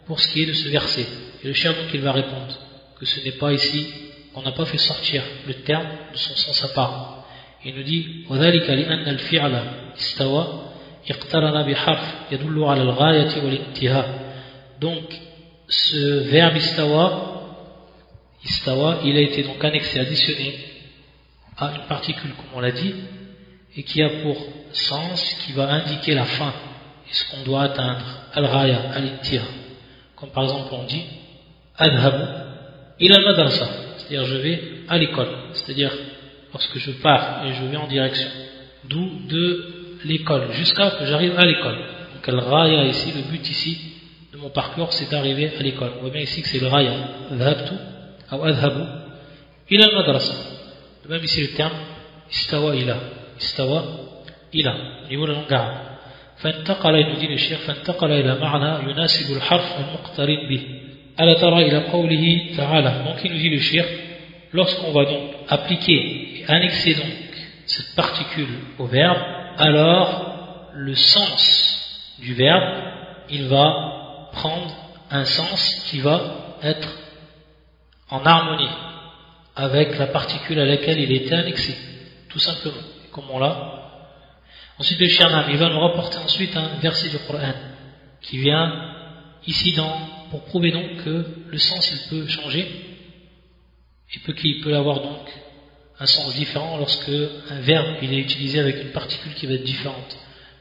pour 0.06 0.20
ce 0.20 0.28
qui 0.28 0.42
est 0.42 0.46
de 0.46 0.52
ce 0.52 0.68
verset. 0.68 1.06
Et 1.42 1.48
le 1.48 1.54
cher 1.54 1.72
donc 1.74 1.92
il 1.94 2.00
va 2.00 2.12
répondre 2.12 2.58
que 2.98 3.06
ce 3.06 3.24
n'est 3.24 3.32
pas 3.32 3.52
ici, 3.52 3.86
on 4.34 4.42
n'a 4.42 4.52
pas 4.52 4.64
fait 4.64 4.78
sortir 4.78 5.22
le 5.46 5.54
terme 5.54 5.88
de 6.12 6.16
son 6.16 6.34
sens 6.34 6.64
apparent. 6.64 7.24
Il 7.64 7.74
nous 7.74 7.82
dit 7.82 8.24
وذلك 8.30 8.70
لأن 8.70 9.08
الفعل 9.08 9.54
استوى 9.96 10.70
اقترن 11.10 11.72
بحرف 11.72 12.14
يدل 12.32 12.64
على 12.64 12.82
الغاية 12.82 13.44
والانتهاء 13.44 14.23
donc 14.85 15.07
ce 15.67 16.29
verbe 16.29 16.57
istawa 16.57 17.05
istawa 18.43 18.99
il 19.03 19.17
a 19.17 19.21
été 19.21 19.41
donc 19.41 19.63
annexé 19.63 19.99
additionné 19.99 20.49
à 21.57 21.71
une 21.75 21.87
particule 21.87 22.31
comme 22.37 22.53
on 22.57 22.59
l'a 22.59 22.71
dit 22.71 22.93
et 23.75 23.83
qui 23.83 24.03
a 24.03 24.09
pour 24.21 24.37
sens 24.71 25.19
qui 25.41 25.53
va 25.53 25.65
indiquer 25.79 26.13
la 26.13 26.25
fin 26.25 26.53
et 27.09 27.13
ce 27.13 27.23
qu'on 27.29 27.43
doit 27.43 27.63
atteindre. 27.63 28.05
Al-ghaya 28.33 28.91
al-intiha 28.93 29.47
comme 30.15 30.29
par 30.29 30.43
exemple 30.43 30.71
on 30.71 30.83
dit 30.83 31.05
adhabu 31.77 32.25
ila 32.99 33.17
madrasa 33.27 33.67
c'est-à-dire 33.97 34.25
je 34.25 34.37
vais 34.37 34.61
à 34.87 34.99
l'école. 34.99 35.31
C'est-à-dire 35.53 35.93
lorsque 36.53 36.77
je 36.77 36.91
pars 36.91 37.43
et 37.45 37.53
je 37.53 37.63
vais 37.65 37.77
en 37.77 37.87
direction 37.87 38.29
d'où 38.83 39.05
de 39.27 39.99
l'école 40.05 40.51
jusqu'à 40.51 40.91
que 40.91 41.05
j'arrive 41.07 41.35
à 41.39 41.45
l'école. 41.45 41.79
Donc 42.13 42.29
al-ghaya 42.29 42.83
ici 42.85 43.11
le 43.15 43.23
but 43.31 43.49
ici 43.49 43.94
de 44.34 44.38
mon 44.38 44.50
parcours 44.50 44.92
c'est 44.92 45.10
d'arriver 45.10 45.50
à 45.58 45.62
l'école 45.62 45.92
on 45.98 46.02
voit 46.02 46.10
bien 46.10 46.22
ici 46.22 46.42
que 46.42 46.48
c'est 46.48 46.60
le 46.60 46.68
raya 46.68 46.92
adhabtu 47.32 47.74
ou 48.32 48.44
adhabu 48.44 48.82
ila 49.70 49.86
madrasa 49.94 50.34
même 51.08 51.24
ici 51.24 51.40
le 51.42 51.48
terme 51.56 51.76
istawa 52.30 52.76
ila 52.76 52.96
istawa 53.40 53.84
ila 54.52 54.74
au 55.04 55.08
niveau 55.08 55.26
de 55.26 55.32
la 55.32 55.38
langue 55.38 55.90
فانتقل 56.40 56.94
يدين 56.94 57.32
الشيخ 57.32 57.58
فانتقل 57.58 58.12
إلى 58.12 58.38
معنى 58.38 58.90
يناسب 58.90 59.36
الحرف 59.36 59.76
المقترن 59.80 60.48
به 60.48 60.62
ألا 61.20 61.34
ترى 61.34 61.66
إلى 61.68 61.78
قوله 61.92 62.54
تعالى 62.56 63.04
donc 63.06 63.24
il 63.24 63.32
nous 63.32 63.38
dit 63.38 63.50
le 63.50 63.58
shir 63.60 63.84
lorsqu'on 64.52 64.92
va 64.92 65.04
donc 65.04 65.30
appliquer 65.48 66.40
et 66.40 66.44
annexer 66.48 66.94
donc 66.94 67.12
cette 67.66 67.94
particule 67.94 68.48
au 68.78 68.86
verbe 68.86 69.18
alors 69.58 70.72
le 70.74 70.94
sens 70.94 72.16
du 72.20 72.32
verbe 72.32 72.64
il 73.28 73.44
va 73.48 73.93
prendre 74.35 74.75
un 75.09 75.25
sens 75.25 75.85
qui 75.87 75.99
va 75.99 76.57
être 76.61 76.89
en 78.09 78.25
harmonie 78.25 78.69
avec 79.55 79.97
la 79.97 80.07
particule 80.07 80.59
à 80.59 80.65
laquelle 80.65 80.99
il 80.99 81.11
était 81.11 81.35
annexé 81.35 81.75
tout 82.29 82.39
simplement 82.39 82.81
comme 83.11 83.29
on 83.31 83.39
Ensuite, 84.77 84.99
le 84.99 85.07
Shernam, 85.07 85.45
il 85.51 85.57
va 85.57 85.69
nous 85.69 85.79
rapporter 85.79 86.17
ensuite 86.17 86.55
un 86.57 86.79
verset 86.81 87.07
du 87.07 87.17
Coran 87.19 87.53
qui 88.21 88.37
vient 88.39 88.93
ici 89.47 89.73
dans, 89.73 89.97
pour 90.31 90.43
prouver 90.45 90.71
donc 90.71 91.03
que 91.05 91.25
le 91.49 91.57
sens 91.57 91.91
il 91.93 92.09
peut 92.09 92.27
changer 92.27 92.67
et 94.13 94.19
peut 94.25 94.33
qu'il 94.33 94.61
peut 94.61 94.75
avoir 94.75 94.99
donc 94.99 95.29
un 95.97 96.05
sens 96.05 96.35
différent 96.35 96.77
lorsque 96.77 97.09
un 97.49 97.59
verbe 97.61 97.97
il 98.01 98.13
est 98.13 98.19
utilisé 98.19 98.59
avec 98.59 98.81
une 98.81 98.91
particule 98.91 99.33
qui 99.35 99.45
va 99.45 99.53
être 99.53 99.63
différente 99.63 100.17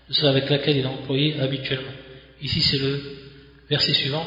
de 0.08 0.14
celle 0.14 0.28
avec 0.28 0.48
laquelle 0.48 0.76
il 0.76 0.84
est 0.84 0.86
employé 0.86 1.40
habituellement. 1.40 1.92
Ici 2.40 2.60
c'est 2.60 2.78
le 2.78 3.23
verset 3.68 3.94
suivant. 3.94 4.26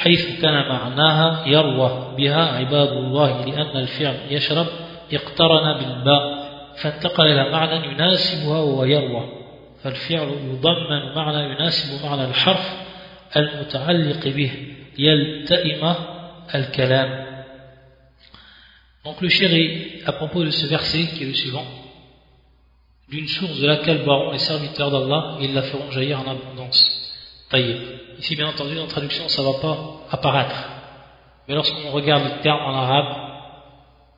حيث 0.00 0.40
كان 0.40 0.68
معناها 0.68 1.46
يروى 1.46 2.14
بها 2.18 2.44
عباد 2.56 2.88
الله 2.88 3.44
لأن 3.44 3.76
الفعل 3.76 4.16
يشرب 4.30 4.66
اقترن 5.12 5.78
بالباء 5.78 6.40
فانتقل 6.76 7.26
إلى 7.26 7.52
معنى 7.52 7.86
يناسبها 7.86 8.58
وهو 8.58 8.84
يروى 8.84 9.28
فالفعل 9.82 10.28
يضمن 10.28 11.14
معنى 11.14 11.52
يناسب 11.52 12.06
معنى 12.06 12.24
الحرف 12.24 12.76
المتعلق 13.36 14.28
به 14.28 14.52
يلتئم 14.98 15.94
الكلام 16.54 17.30
Donc 19.02 19.22
le 19.22 19.30
chéri, 19.30 20.02
à 20.04 20.12
propos 20.12 20.44
de 20.44 20.50
ce 20.50 20.66
verset 20.66 21.06
qui 21.14 21.22
est 21.22 21.26
le 21.26 21.32
suivant, 21.32 21.64
d'une 23.10 23.26
source 23.26 23.58
de 23.58 23.66
laquelle 23.66 24.04
boiront 24.04 24.30
les 24.30 24.38
serviteurs 24.38 24.90
d'Allah, 24.90 25.36
ils 25.40 25.52
la 25.52 25.62
feront 25.62 25.90
jaillir 25.90 26.20
en 26.20 26.30
abondance. 26.30 26.96
Taïb. 27.50 27.76
Ici, 28.18 28.36
bien 28.36 28.48
entendu, 28.48 28.76
dans 28.76 28.86
traduction, 28.86 29.28
ça 29.28 29.42
ne 29.42 29.48
va 29.48 29.58
pas 29.60 29.78
apparaître. 30.12 30.70
Mais 31.48 31.54
lorsqu'on 31.54 31.90
regarde 31.90 32.24
le 32.24 32.42
terme 32.42 32.60
en 32.60 32.74
arabe, 32.74 33.16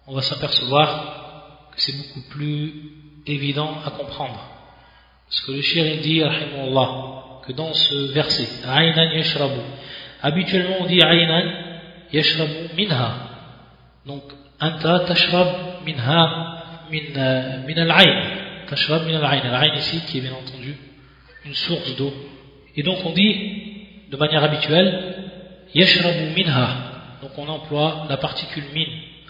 on 0.07 0.15
va 0.15 0.21
s'apercevoir 0.21 1.71
que 1.75 1.81
c'est 1.81 1.97
beaucoup 1.97 2.29
plus 2.31 2.75
évident 3.27 3.79
à 3.87 3.91
comprendre. 3.91 4.39
Parce 5.27 5.41
que 5.43 5.53
le 5.53 5.63
shir 5.63 6.03
dit, 6.03 6.21
que 7.47 7.53
dans 7.53 7.73
ce 7.73 8.13
verset, 8.13 8.49
Habituellement, 10.23 10.77
on 10.81 10.87
dit 10.87 11.01
Aynan 11.03 11.53
yashrabu 12.13 12.75
minha. 12.77 13.15
Donc, 14.05 14.23
anta 14.61 15.01
tashrab 15.01 15.85
minha 15.87 16.63
min, 16.91 17.65
min 17.67 17.79
al-ayn. 17.79 18.42
Tashrab 18.73 19.07
min 19.07 19.75
ici, 19.77 20.01
qui 20.07 20.17
est 20.17 20.21
bien 20.23 20.33
entendu 20.33 20.75
une 21.45 21.53
source 21.53 21.95
d'eau 21.97 22.11
et 22.75 22.83
donc 22.83 23.05
on 23.05 23.13
dit 23.13 23.37
de 24.11 24.17
manière 24.17 24.43
habituelle 24.43 25.15
yashrabu 25.75 26.35
minha. 26.35 27.19
Donc 27.21 27.33
on 27.37 27.47
emploie 27.49 28.07
la 28.09 28.17
particule 28.17 28.65
min 28.75 28.87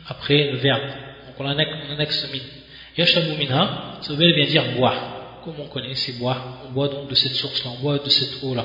après 0.07 0.53
le 0.53 0.59
verbe. 0.59 0.83
Donc 1.27 1.35
on 1.41 1.47
annexe, 1.47 2.29
min. 2.33 2.39
Yashrabu 2.97 3.37
minha, 3.37 3.99
ça 4.01 4.13
veut 4.13 4.33
bien 4.33 4.47
dire 4.47 4.65
boire. 4.77 5.41
Comme 5.45 5.55
on 5.59 5.67
connaît, 5.67 5.97
c'est 5.97 6.19
boire. 6.21 6.63
On 6.69 6.73
boit 6.73 6.87
donc 6.87 7.09
de 7.09 7.15
cette 7.17 7.35
source-là, 7.35 7.73
on 7.77 7.83
boit 7.83 7.99
de 7.99 8.09
cette 8.09 8.45
eau-là. 8.45 8.65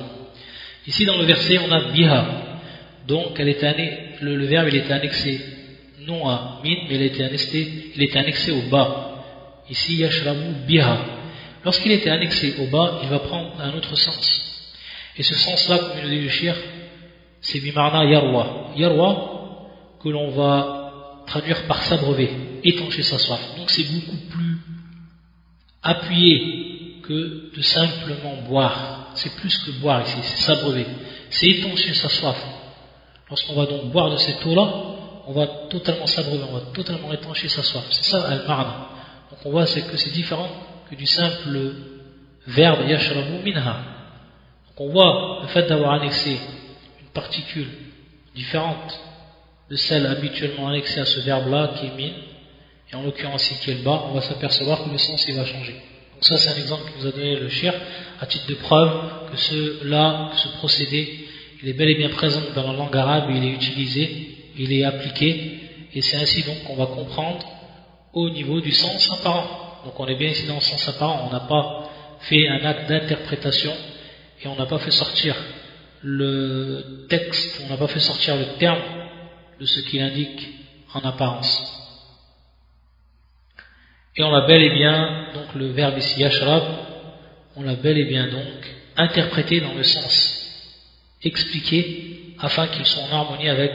Ici 0.85 1.05
dans 1.05 1.17
le 1.17 1.25
verset, 1.25 1.57
on 1.57 1.71
a 1.71 1.91
biha. 1.91 2.25
Donc 3.07 3.39
elle 3.39 3.49
est 3.49 4.21
le, 4.21 4.45
verbe 4.45 4.67
il 4.69 4.75
était 4.75 4.93
annexé 4.93 5.41
non 6.01 6.29
à 6.29 6.61
min, 6.63 6.75
mais 6.87 6.95
il 6.95 7.01
était 7.01 7.23
annexé, 7.23 7.91
il 7.95 8.17
annexé 8.17 8.51
au 8.51 8.61
bas. 8.69 9.16
Ici, 9.69 9.97
yashrabu 9.97 10.65
biha. 10.67 10.97
Lorsqu'il 11.63 11.91
était 11.91 12.09
annexé 12.09 12.55
au 12.59 12.67
bas, 12.67 12.99
il 13.03 13.09
va 13.09 13.19
prendre 13.19 13.59
un 13.59 13.73
autre 13.73 13.95
sens. 13.95 14.47
Et 15.17 15.23
ce 15.23 15.35
sens-là, 15.35 15.79
comme 15.79 16.01
nous 16.03 16.09
dit 16.09 16.21
le 16.21 16.29
shir, 16.29 16.55
c'est 17.41 17.59
bimarna 17.59 18.05
yarwa. 18.05 18.71
Yarwa, 18.75 19.37
que 20.01 20.09
l'on 20.09 20.29
va 20.31 21.23
traduire 21.25 21.65
par 21.67 21.81
s'abreuver, 21.83 22.29
étancher 22.63 23.03
sa 23.03 23.17
soif. 23.17 23.41
Donc 23.57 23.69
c'est 23.69 23.83
beaucoup 23.91 24.17
plus 24.29 24.57
appuyé 25.83 27.01
que 27.03 27.51
de 27.55 27.61
simplement 27.61 28.35
boire. 28.47 29.11
C'est 29.15 29.35
plus 29.35 29.57
que 29.57 29.71
boire 29.71 30.01
ici, 30.03 30.17
c'est 30.21 30.43
s'abreuver. 30.43 30.85
C'est 31.29 31.47
étancher 31.47 31.93
sa 31.93 32.09
soif. 32.09 32.37
Lorsqu'on 33.29 33.55
va 33.55 33.65
donc 33.65 33.91
boire 33.91 34.11
de 34.11 34.17
cette 34.17 34.45
eau-là, 34.45 34.71
on 35.27 35.33
va 35.33 35.47
totalement 35.69 36.07
s'abreuver, 36.07 36.43
on 36.49 36.53
va 36.53 36.61
totalement 36.73 37.11
étancher 37.11 37.49
sa 37.49 37.63
soif. 37.63 37.83
C'est 37.89 38.05
ça 38.05 38.25
al-marna. 38.29 38.89
Donc 39.29 39.39
on 39.45 39.51
voit 39.51 39.65
que 39.65 39.97
c'est 39.97 40.13
différent 40.13 40.49
que 40.89 40.95
du 40.95 41.05
simple 41.05 41.75
verbe 42.47 42.87
yashrabu 42.87 43.43
minha. 43.43 43.77
On 44.77 44.89
voit 44.89 45.39
le 45.41 45.47
fait 45.47 45.67
d'avoir 45.67 45.93
annexé 45.93 46.39
une 47.01 47.09
particule 47.13 47.67
différente 48.35 48.99
de 49.69 49.75
celle 49.75 50.05
habituellement 50.05 50.69
annexée 50.69 50.99
à 50.99 51.05
ce 51.05 51.19
verbe-là 51.21 51.73
qui 51.77 51.87
est 51.87 51.97
min, 51.97 52.13
et 52.91 52.95
en 52.95 53.01
l'occurrence 53.01 53.49
ici 53.51 53.59
qui 53.63 53.71
est 53.71 53.75
le 53.75 53.81
bas, 53.81 54.03
on 54.09 54.13
va 54.13 54.21
s'apercevoir 54.21 54.83
que 54.83 54.89
le 54.89 54.97
sens 54.97 55.25
il 55.27 55.35
va 55.35 55.45
changer. 55.45 55.73
Donc 55.73 56.23
ça 56.23 56.37
c'est 56.37 56.51
un 56.51 56.61
exemple 56.61 56.83
que 56.91 56.99
vous 56.99 57.07
a 57.07 57.11
donné 57.11 57.35
le 57.37 57.49
shir 57.49 57.73
à 58.21 58.25
titre 58.27 58.47
de 58.47 58.53
preuve 58.53 59.31
que 59.31 59.37
ce-là, 59.37 60.31
ce 60.37 60.47
procédé, 60.59 61.27
il 61.61 61.69
est 61.69 61.73
bel 61.73 61.89
et 61.89 61.95
bien 61.95 62.09
présent 62.09 62.41
dans 62.55 62.71
la 62.71 62.77
langue 62.77 62.95
arabe, 62.95 63.31
il 63.31 63.43
est 63.43 63.51
utilisé, 63.51 64.37
il 64.57 64.71
est 64.71 64.83
appliqué, 64.83 65.59
et 65.93 66.01
c'est 66.01 66.17
ainsi 66.17 66.43
donc 66.43 66.63
qu'on 66.65 66.75
va 66.75 66.85
comprendre 66.85 67.45
au 68.17 68.29
niveau 68.31 68.59
du 68.61 68.71
sens 68.71 69.11
apparent. 69.11 69.81
Donc 69.85 69.99
on 69.99 70.07
est 70.07 70.15
bien 70.15 70.29
ici 70.29 70.47
dans 70.47 70.55
le 70.55 70.61
sens 70.61 70.87
apparent, 70.89 71.27
on 71.29 71.31
n'a 71.31 71.41
pas 71.41 71.89
fait 72.21 72.47
un 72.47 72.65
acte 72.65 72.89
d'interprétation 72.89 73.73
et 74.41 74.47
on 74.47 74.55
n'a 74.55 74.65
pas 74.65 74.79
fait 74.79 74.91
sortir 74.91 75.35
le 76.01 77.05
texte, 77.09 77.61
on 77.63 77.69
n'a 77.69 77.77
pas 77.77 77.87
fait 77.87 77.99
sortir 77.99 78.35
le 78.35 78.57
terme 78.57 78.81
de 79.59 79.65
ce 79.65 79.79
qu'il 79.81 80.01
indique 80.01 80.49
en 80.93 81.01
apparence. 81.01 81.51
Et 84.15 84.23
on 84.23 84.31
l'a 84.31 84.47
bel 84.47 84.63
et 84.63 84.71
bien, 84.71 85.27
donc 85.35 85.53
le 85.53 85.67
verbe 85.67 85.97
ici 85.99 86.19
yashrab, 86.19 86.63
on 87.55 87.61
l'a 87.61 87.75
bel 87.75 87.99
et 87.99 88.05
bien 88.05 88.27
donc 88.27 88.75
interprété 88.95 89.61
dans 89.61 89.75
le 89.75 89.83
sens 89.83 90.43
expliqué 91.21 92.33
afin 92.39 92.67
qu'il 92.67 92.85
soit 92.85 93.03
en 93.03 93.11
harmonie 93.11 93.49
avec 93.49 93.73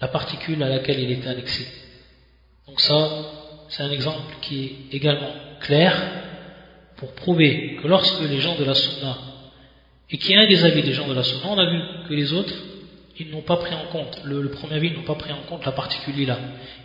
la 0.00 0.08
particule 0.08 0.62
à 0.62 0.68
laquelle 0.68 1.00
il 1.00 1.10
est 1.10 1.26
annexé. 1.26 1.66
Donc 2.68 2.80
ça, 2.80 3.34
c'est 3.68 3.82
un 3.82 3.90
exemple 3.90 4.34
qui 4.42 4.64
est 4.64 4.94
également 4.94 5.32
clair 5.60 5.94
pour 6.96 7.12
prouver 7.14 7.78
que 7.82 7.88
lorsque 7.88 8.22
les 8.22 8.40
gens 8.40 8.56
de 8.56 8.64
la 8.64 8.74
sunna, 8.74 9.16
et 10.10 10.18
qui 10.18 10.32
est 10.32 10.36
un 10.36 10.48
des 10.48 10.64
avis 10.64 10.82
des 10.82 10.92
gens 10.92 11.06
de 11.08 11.14
la 11.14 11.22
sunna, 11.22 11.46
on 11.48 11.58
a 11.58 11.70
vu 11.70 11.80
que 12.08 12.14
les 12.14 12.32
autres, 12.32 12.54
ils 13.18 13.30
n'ont 13.30 13.42
pas 13.42 13.56
pris 13.56 13.74
en 13.74 13.86
compte, 13.90 14.20
le, 14.24 14.50
premier 14.50 14.74
avis, 14.74 14.88
ils 14.88 14.96
n'ont 14.96 15.02
pas 15.02 15.14
pris 15.14 15.32
en 15.32 15.42
compte 15.48 15.64
la 15.64 15.72
particule 15.72 16.26
là. 16.26 16.38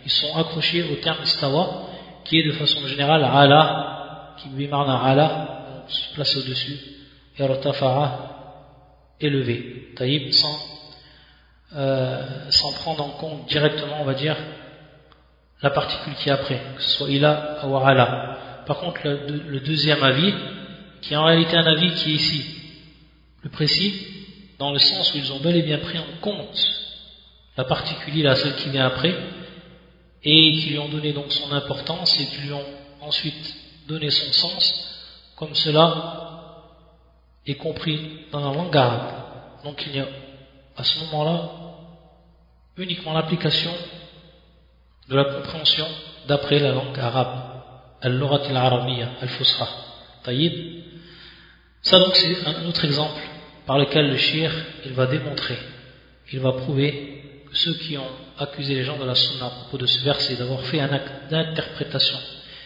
Ils 0.04 0.10
sont 0.10 0.34
accrochés 0.36 0.82
au 0.82 0.96
terme 0.96 1.22
istawa, 1.22 1.88
qui 2.24 2.38
est 2.38 2.46
de 2.46 2.52
façon 2.52 2.86
générale 2.86 3.24
ala, 3.24 4.34
qui 4.38 4.48
bimarna 4.48 4.98
ala, 5.02 5.84
se 5.88 6.14
place 6.14 6.36
au-dessus, 6.36 6.78
et 7.38 7.46
rotafa'a, 7.46 8.32
élevé, 9.20 9.92
taïb, 9.96 10.32
sans, 10.32 10.58
euh, 11.76 12.50
sans 12.50 12.72
prendre 12.72 13.04
en 13.04 13.10
compte 13.10 13.46
directement, 13.48 14.00
on 14.00 14.04
va 14.04 14.14
dire, 14.14 14.36
la 15.62 15.70
particule 15.70 16.14
qui 16.16 16.28
est 16.28 16.32
après, 16.32 16.60
que 16.76 16.82
ce 16.82 16.90
soit 16.90 17.10
ila 17.10 17.60
ou 17.66 17.76
ala. 17.76 18.62
Par 18.66 18.78
contre, 18.78 19.00
le, 19.04 19.60
deuxième 19.60 20.02
avis, 20.02 20.34
qui 21.00 21.14
est 21.14 21.16
en 21.16 21.24
réalité 21.24 21.56
un 21.56 21.66
avis 21.66 21.94
qui 21.94 22.10
est 22.10 22.14
ici, 22.14 22.44
le 23.42 23.50
précis, 23.50 24.06
dans 24.58 24.72
le 24.72 24.78
sens 24.78 25.14
où 25.14 25.18
ils 25.18 25.32
ont 25.32 25.40
bel 25.40 25.56
et 25.56 25.62
bien 25.62 25.78
pris 25.78 25.98
en 25.98 26.20
compte 26.20 26.58
la 27.56 27.64
particule, 27.64 28.22
la 28.22 28.34
celle 28.34 28.56
qui 28.56 28.70
vient 28.70 28.86
après, 28.86 29.14
et 30.24 30.52
qui 30.52 30.70
lui 30.70 30.78
ont 30.78 30.88
donné 30.88 31.12
donc 31.12 31.32
son 31.32 31.52
importance 31.52 32.18
et 32.20 32.26
qui 32.26 32.42
lui 32.42 32.52
ont 32.52 32.64
ensuite 33.00 33.54
donné 33.88 34.10
son 34.10 34.32
sens, 34.32 35.32
comme 35.36 35.54
cela 35.54 36.52
est 37.46 37.56
compris 37.56 38.26
dans 38.30 38.40
la 38.40 38.56
langue 38.56 38.76
arabe. 38.76 39.64
Donc 39.64 39.84
il 39.86 39.96
y 39.96 40.00
a 40.00 40.06
à 40.76 40.84
ce 40.84 41.00
moment-là 41.00 41.50
uniquement 42.76 43.12
l'application 43.12 43.72
de 45.08 45.16
la 45.16 45.24
compréhension 45.24 45.86
d'après 46.26 46.58
la 46.58 46.72
langue 46.72 46.98
arabe. 46.98 47.50
Al-Lurat 48.00 48.46
al-Arabiyya, 48.48 49.10
al-Fusra. 49.20 49.68
Taïb. 50.24 50.82
Ça 51.82 51.98
donc 51.98 52.14
c'est 52.16 52.46
un 52.46 52.66
autre 52.66 52.84
exemple 52.84 53.20
par 53.66 53.78
lequel 53.78 54.10
le 54.10 54.16
shir 54.16 54.52
il 54.84 54.92
va 54.92 55.06
démontrer, 55.06 55.58
il 56.32 56.40
va 56.40 56.52
prouver 56.52 57.44
que 57.48 57.56
ceux 57.56 57.74
qui 57.74 57.96
ont 57.98 58.10
accusé 58.38 58.74
les 58.74 58.84
gens 58.84 58.98
de 58.98 59.04
la 59.04 59.14
sunna 59.14 59.46
à 59.46 59.50
propos 59.50 59.78
de 59.78 59.86
ce 59.86 60.02
verset 60.04 60.36
d'avoir 60.36 60.60
fait 60.62 60.80
un 60.80 60.92
acte 60.92 61.30
d'interprétation, 61.30 62.18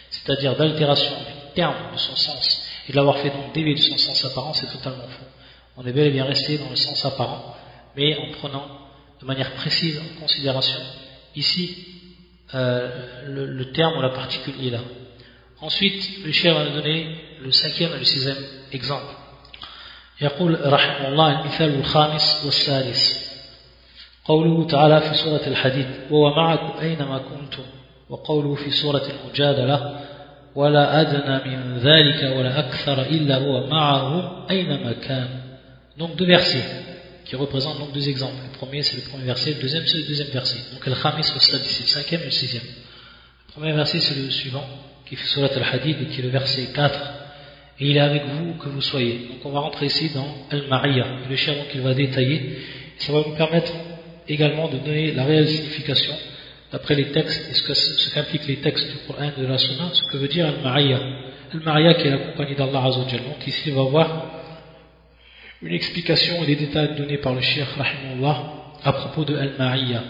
c'est-à-dire 0.09 0.55
d'altération 0.55 1.11
du 1.11 1.53
terme 1.55 1.93
de 1.93 1.97
son 1.97 2.15
sens, 2.15 2.67
et 2.87 2.91
de 2.91 2.97
l'avoir 2.97 3.17
fait 3.19 3.29
donc 3.29 3.53
dévier 3.53 3.75
de 3.75 3.79
son 3.79 3.97
sens 3.97 4.25
apparent, 4.25 4.53
c'est 4.53 4.71
totalement 4.71 5.07
faux. 5.07 5.25
On 5.77 5.85
est 5.85 5.91
bel 5.91 6.07
et 6.07 6.11
bien 6.11 6.25
resté 6.25 6.57
dans 6.57 6.69
le 6.69 6.75
sens 6.75 7.05
apparent, 7.05 7.55
mais 7.95 8.17
en 8.17 8.31
prenant 8.31 8.67
de 9.19 9.25
manière 9.25 9.53
précise 9.53 9.99
en 9.99 10.21
considération 10.21 10.79
ici 11.35 11.96
euh, 12.54 12.88
le, 13.28 13.72
terme 13.72 13.98
ou 13.98 14.02
la 14.02 14.10
particule 14.10 14.70
là. 14.70 14.80
Ensuite, 15.60 16.24
le 16.24 16.32
cher 16.32 16.54
va 16.54 16.64
nous 16.64 16.76
donner 16.76 17.16
le 17.42 17.50
cinquième 17.50 17.92
et 17.94 17.98
le 17.98 18.04
sixième 18.04 18.44
exemple. 18.72 19.14
يقول 20.20 20.72
رحمه 20.72 21.08
الله 21.08 21.40
المثال 21.40 21.74
الخامس 21.74 22.42
والسادس 22.44 23.32
قوله 24.24 24.66
تعالى 24.66 25.00
في 25.00 25.14
سورة 25.14 25.46
الحديد 25.46 25.86
وهو 26.10 26.34
معكم 26.36 26.80
أينما 26.80 27.18
كنتم 27.18 27.62
وقوله 28.08 28.54
في 28.54 28.70
سورة 28.70 29.02
المجادلة 29.10 30.00
ولا 30.54 31.00
أدنى 31.00 31.56
من 31.56 31.78
ذلك 31.78 32.36
ولا 32.36 32.58
أكثر 32.58 33.02
إلا 33.02 33.36
هو 33.36 33.66
معه 33.66 34.46
أينما 34.50 34.92
كان 34.92 35.28
donc 35.98 36.16
deux 36.16 36.26
versets 36.26 36.68
qui 37.27 37.35
représentent 37.35 37.79
donc 37.79 37.91
deux 37.93 38.09
exemples 38.09 38.35
le 38.43 38.57
premier 38.57 38.81
c'est 38.83 38.95
le 38.95 39.03
premier 39.03 39.25
verset 39.25 39.51
le 39.51 39.61
deuxième 39.61 39.85
c'est 39.85 39.97
le 39.97 40.07
deuxième 40.07 40.29
verset 40.29 40.59
donc 40.73 40.85
le 40.85 40.95
khamis 40.95 41.23
c'est 41.23 41.33
le 41.33 41.87
cinquième 41.87 42.21
et 42.21 42.25
le 42.25 42.31
sixième 42.31 42.63
le 42.63 43.53
premier 43.53 43.73
verset 43.73 43.99
c'est 43.99 44.15
le 44.15 44.29
suivant 44.29 44.65
qui 45.07 45.15
fait 45.15 45.27
Surat 45.27 45.47
al-Hadid, 45.55 46.09
qui 46.09 46.19
est 46.19 46.23
le 46.23 46.29
verset 46.29 46.67
4, 46.73 46.99
et 47.79 47.87
il 47.87 47.97
est 47.97 48.01
avec 48.01 48.23
vous 48.25 48.55
que 48.55 48.69
vous 48.69 48.81
soyez. 48.81 49.27
Donc 49.29 49.45
on 49.45 49.51
va 49.51 49.61
rentrer 49.61 49.85
ici 49.85 50.09
dans 50.13 50.27
Al-Mariya, 50.51 51.05
le 51.29 51.35
chien 51.35 51.53
qu'il 51.71 51.81
va 51.81 51.93
détailler, 51.93 52.57
ça 52.97 53.13
va 53.13 53.19
nous 53.25 53.35
permettre 53.35 53.71
également 54.27 54.67
de 54.67 54.77
donner 54.77 55.13
la 55.13 55.23
réelle 55.23 55.47
signification, 55.47 56.13
d'après 56.71 56.95
les 56.95 57.11
textes, 57.11 57.49
et 57.49 57.53
ce 57.53 58.13
qu'impliquent 58.13 58.47
les 58.47 58.57
textes 58.57 58.87
du 58.89 58.97
Coran 59.07 59.31
de 59.37 59.45
la 59.45 59.57
Sunna, 59.57 59.89
ce 59.93 60.11
que 60.11 60.17
veut 60.17 60.27
dire 60.27 60.47
Al-Mariya. 60.47 60.99
Al-Mariya 61.53 61.93
qui 61.93 62.07
est 62.07 62.11
la 62.11 62.17
compagnie 62.17 62.55
d'Allah 62.55 62.83
Azzawajal. 62.83 63.23
Donc 63.23 63.47
ici 63.47 63.71
on 63.71 63.83
va 63.83 63.89
voir 63.89 64.25
une 65.62 65.72
explication 65.72 66.42
et 66.42 66.46
des 66.46 66.56
détails 66.56 66.96
donnés 66.96 67.18
par 67.18 67.34
le 67.34 67.40
Cheikh 67.40 67.68
Rahimullah 67.76 68.52
à 68.82 68.92
propos 68.92 69.24
de 69.24 69.36
Al-Mariya, 69.36 70.02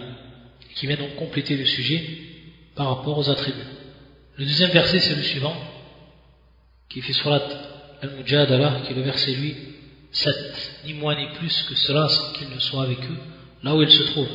qui 0.75 0.87
vient 0.87 0.97
donc 0.97 1.15
compléter 1.17 1.57
le 1.57 1.67
sujet 1.67 2.03
par 2.75 2.89
rapport 2.89 3.19
aux 3.19 3.29
attributs. 3.29 3.59
Le 4.37 4.45
deuxième 4.45 4.71
verset, 4.71 5.01
c'est 5.01 5.15
le 5.15 5.23
suivant, 5.23 5.55
qui 6.89 7.03
fait 7.03 7.13
surat 7.13 7.43
al-Mujadala, 8.01 8.81
qui 8.85 8.93
est 8.93 8.97
le 8.97 9.03
verset 9.03 9.33
lui 9.35 9.55
7, 10.11 10.83
ni 10.87 10.95
moins 10.95 11.15
ni 11.15 11.27
plus 11.39 11.63
que 11.69 11.75
cela, 11.75 12.09
sans 12.09 12.33
qu'il 12.33 12.49
ne 12.49 12.59
soit 12.59 12.85
avec 12.85 12.99
eux, 12.99 13.19
là 13.63 13.75
où 13.75 13.83
il 13.83 13.91
se 13.91 14.03
trouve. 14.05 14.29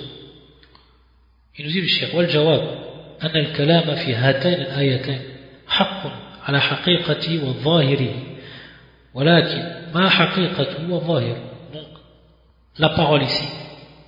Il 1.58 1.66
nous 1.66 1.72
dit 1.72 1.82
le 1.82 1.88
Cheikh, 1.88 2.14
والجواب 2.14 2.88
أن 3.24 3.36
الكلام 3.36 3.96
في 3.96 4.14
هاتين 4.14 4.54
الآيتين 4.54 5.22
حق 5.68 6.04
على 6.44 6.62
حقيقته 6.62 7.44
وظاهره 7.44 8.31
donc 11.73 11.87
la 12.79 12.89
parole 12.91 13.23
ici 13.23 13.45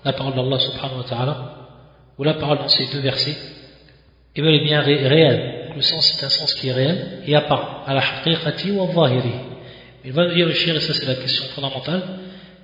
la 0.04 0.12
parole 0.12 0.34
d'Allah 0.34 0.58
subhanahu 0.58 0.98
wa 0.98 1.04
ta'ala 1.04 1.54
ou 2.18 2.24
la 2.24 2.34
parole 2.34 2.58
dans 2.58 2.68
ces 2.68 2.86
deux 2.92 3.00
versets 3.00 3.36
est 4.36 4.42
bel 4.42 4.54
et 4.54 4.64
bien 4.64 4.80
réelle 4.80 5.64
le 5.76 5.82
sens 5.82 6.04
c'est 6.12 6.24
un 6.24 6.28
sens 6.28 6.54
qui 6.54 6.68
est 6.68 6.72
réel 6.72 7.22
et 7.26 7.34
apparent. 7.34 7.84
À 7.86 7.94
la 7.94 8.00
zahiri. 8.00 9.32
Il 10.04 10.12
va 10.12 10.26
nous 10.26 10.34
dire 10.34 10.46
le 10.46 10.52
et 10.52 10.80
ça 10.80 10.94
c'est 10.94 11.06
la 11.06 11.14
question 11.16 11.46
fondamentale, 11.54 12.02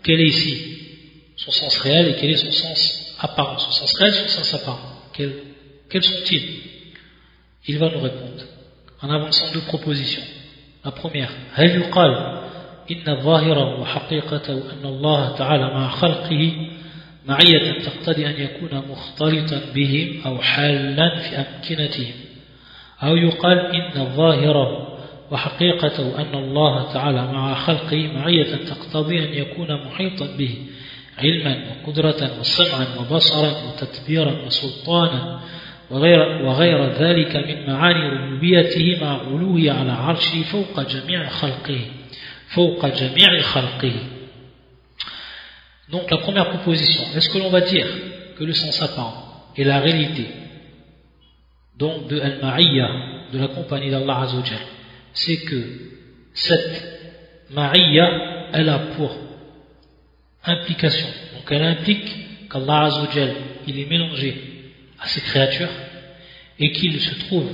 quel 0.03 0.21
est 0.21 0.27
ici 0.27 0.77
son 1.37 1.51
sens 1.51 1.79
réel 1.79 2.09
et 2.09 2.17
quel 2.17 2.31
est 2.31 2.37
son 2.37 2.53
sens 2.53 3.17
apparent? 3.19 3.59
Son 3.59 3.71
sens 3.71 3.95
réel, 3.99 4.15
son 4.15 4.29
sens 4.29 4.55
apparent. 4.55 4.81
Quels, 5.15 5.33
quels 5.89 6.03
sont-ils? 6.03 6.61
Il 7.67 7.79
va 7.79 7.89
nous 7.89 8.01
répondre 8.01 8.45
en 9.01 9.11
avançant 9.11 9.53
deux 9.53 9.63
propositions. 9.63 10.23
La 10.85 10.91
première, 10.91 11.31
هل 11.55 11.71
يقال 11.71 12.41
إن 12.91 13.23
ظاهره 13.23 13.81
وحقيقته 13.81 14.53
أن 14.53 14.85
الله 14.85 15.37
تعالى 15.37 15.65
مع 15.75 15.89
خلقه 15.89 16.53
معية 17.27 17.79
تقتضي 17.79 18.27
أن 18.27 18.41
يكون 18.41 18.83
مختلطا 18.91 19.61
بهم 19.75 20.21
أو 20.27 20.39
حالا 20.39 21.19
في 21.19 21.37
أمكنتهم. 21.37 22.15
أو 23.03 23.17
يقال 23.17 23.59
إن 23.59 24.01
الظاهر 24.01 24.87
وحقيقته 25.31 26.21
أن 26.21 26.35
الله 26.35 26.93
تعالى 26.93 27.33
مع 27.33 27.55
خلقه 27.55 28.11
معية 28.15 28.57
تقتضي 28.57 29.19
أن 29.19 29.35
يكون 29.35 29.87
محيطا 29.87 30.27
به 30.39 30.59
علما 31.19 31.65
وقدرة 31.71 32.31
وسمعا 32.41 32.87
وبصرا 33.01 33.53
وتدبيرا 33.69 34.47
وسلطانا. 34.47 35.41
وغير, 35.90 36.20
وغير 36.46 36.86
ذلك 36.86 37.36
من 37.36 37.68
معاني 37.68 38.10
ربوبيته 38.10 38.98
مع 39.02 39.20
علوه 39.22 39.72
على 39.72 39.92
عرشه 39.92 40.44
فوق 40.44 40.82
جميع 40.82 41.30
خلقه 41.30 41.80
فوق 42.48 42.86
جميع 42.86 43.42
خلقه 43.42 43.94
Donc 45.88 46.10
la 46.10 46.18
première 46.18 46.50
proposition, 46.50 47.04
est-ce 47.16 47.30
que 47.30 47.38
l'on 47.38 47.52
va 47.52 47.62
dire 47.62 47.86
que 48.40 48.44
le 48.44 48.54
sens 48.54 48.82
apparent 48.82 49.52
est 49.56 49.64
la 49.64 49.80
réalité 49.80 50.26
donc 51.78 52.08
de 52.08 52.20
Al-Ma'iyya, 52.20 52.90
de 53.34 53.40
la 53.40 53.48
compagnie 53.50 53.92
d'Allah 53.92 54.22
Azzawajal, 54.22 54.58
c'est 55.14 55.38
que 55.38 55.62
cette 56.34 56.84
Ma'iyya, 57.52 58.50
elle 58.54 58.70
a 58.70 58.80
pour 58.96 59.16
implication, 60.44 61.08
donc 61.36 61.52
elle 61.52 61.64
implique 61.64 62.50
qu'Allah 62.50 62.86
Azzawajal, 62.86 63.36
il 63.68 63.80
est 63.80 63.86
mélangé 63.86 64.49
à 65.01 65.07
ses 65.07 65.21
créatures 65.21 65.71
et 66.59 66.73
qu'il 66.73 67.01
se 67.01 67.15
trouve 67.27 67.49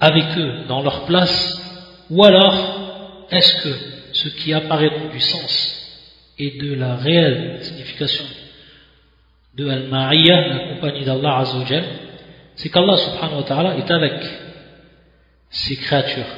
avec 0.00 0.36
eux 0.38 0.64
dans 0.66 0.82
leur 0.82 1.04
place 1.04 1.60
Ou 2.08 2.24
alors, 2.24 3.26
est-ce 3.30 3.62
que 3.62 3.74
ce 4.12 4.28
qui 4.30 4.52
apparaît 4.52 5.10
du 5.12 5.20
sens 5.20 5.76
et 6.38 6.58
de 6.58 6.74
la 6.74 6.96
réelle 6.96 7.58
signification 7.62 8.24
de 9.54 9.68
Al-Ma'iyya, 9.68 10.48
la 10.48 10.74
compagnie 10.74 11.04
d'Allah 11.04 11.38
Azzawajal, 11.38 11.84
c'est 12.56 12.70
qu'Allah 12.70 12.96
subhanahu 12.96 13.36
wa 13.36 13.42
ta'ala 13.42 13.76
est 13.76 13.90
avec 13.90 14.14
ses 15.50 15.76
créatures. 15.76 16.32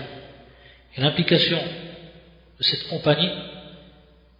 Et 0.96 1.00
l'implication 1.00 1.58
de 2.58 2.62
cette 2.62 2.88
compagnie 2.88 3.30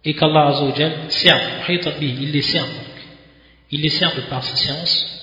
est 0.03 0.13
qu'Allah 0.15 0.47
Azzawajal 0.47 0.91
sert, 1.09 1.39
il 1.69 2.31
les 2.31 2.41
sert 2.41 2.65
donc. 2.65 2.93
Il 3.71 3.81
les 3.81 3.89
sert 3.89 4.13
de 4.15 4.21
par 4.21 4.43
sa 4.43 4.55
science, 4.55 5.22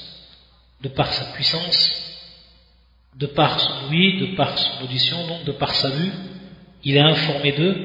de 0.82 0.88
par 0.88 1.12
sa 1.12 1.32
puissance, 1.32 2.00
de 3.16 3.26
par 3.26 3.60
son 3.60 3.88
ouïe, 3.88 4.20
de 4.20 4.36
par 4.36 4.56
son 4.56 4.84
audition, 4.84 5.26
donc 5.26 5.44
de 5.44 5.52
par 5.52 5.74
sa 5.74 5.90
vue. 5.90 6.12
Il 6.84 6.96
est 6.96 7.00
informé 7.00 7.52
d'eux, 7.52 7.76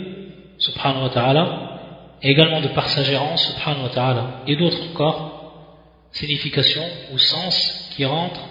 subhanahu 0.58 1.04
wa 1.04 1.10
ta'ala, 1.10 2.18
et 2.22 2.32
également 2.32 2.62
de 2.62 2.70
par 2.70 2.88
sa 2.88 3.04
gérance, 3.04 3.44
subhanahu 3.54 3.84
wa 3.84 3.90
ta'ala, 3.90 4.42
et 4.48 4.56
d'autres 4.56 4.82
encore 4.92 5.36
significations 6.12 6.88
ou 7.14 7.18
sens 7.18 7.92
qui 7.96 8.06
rentrent 8.06 8.48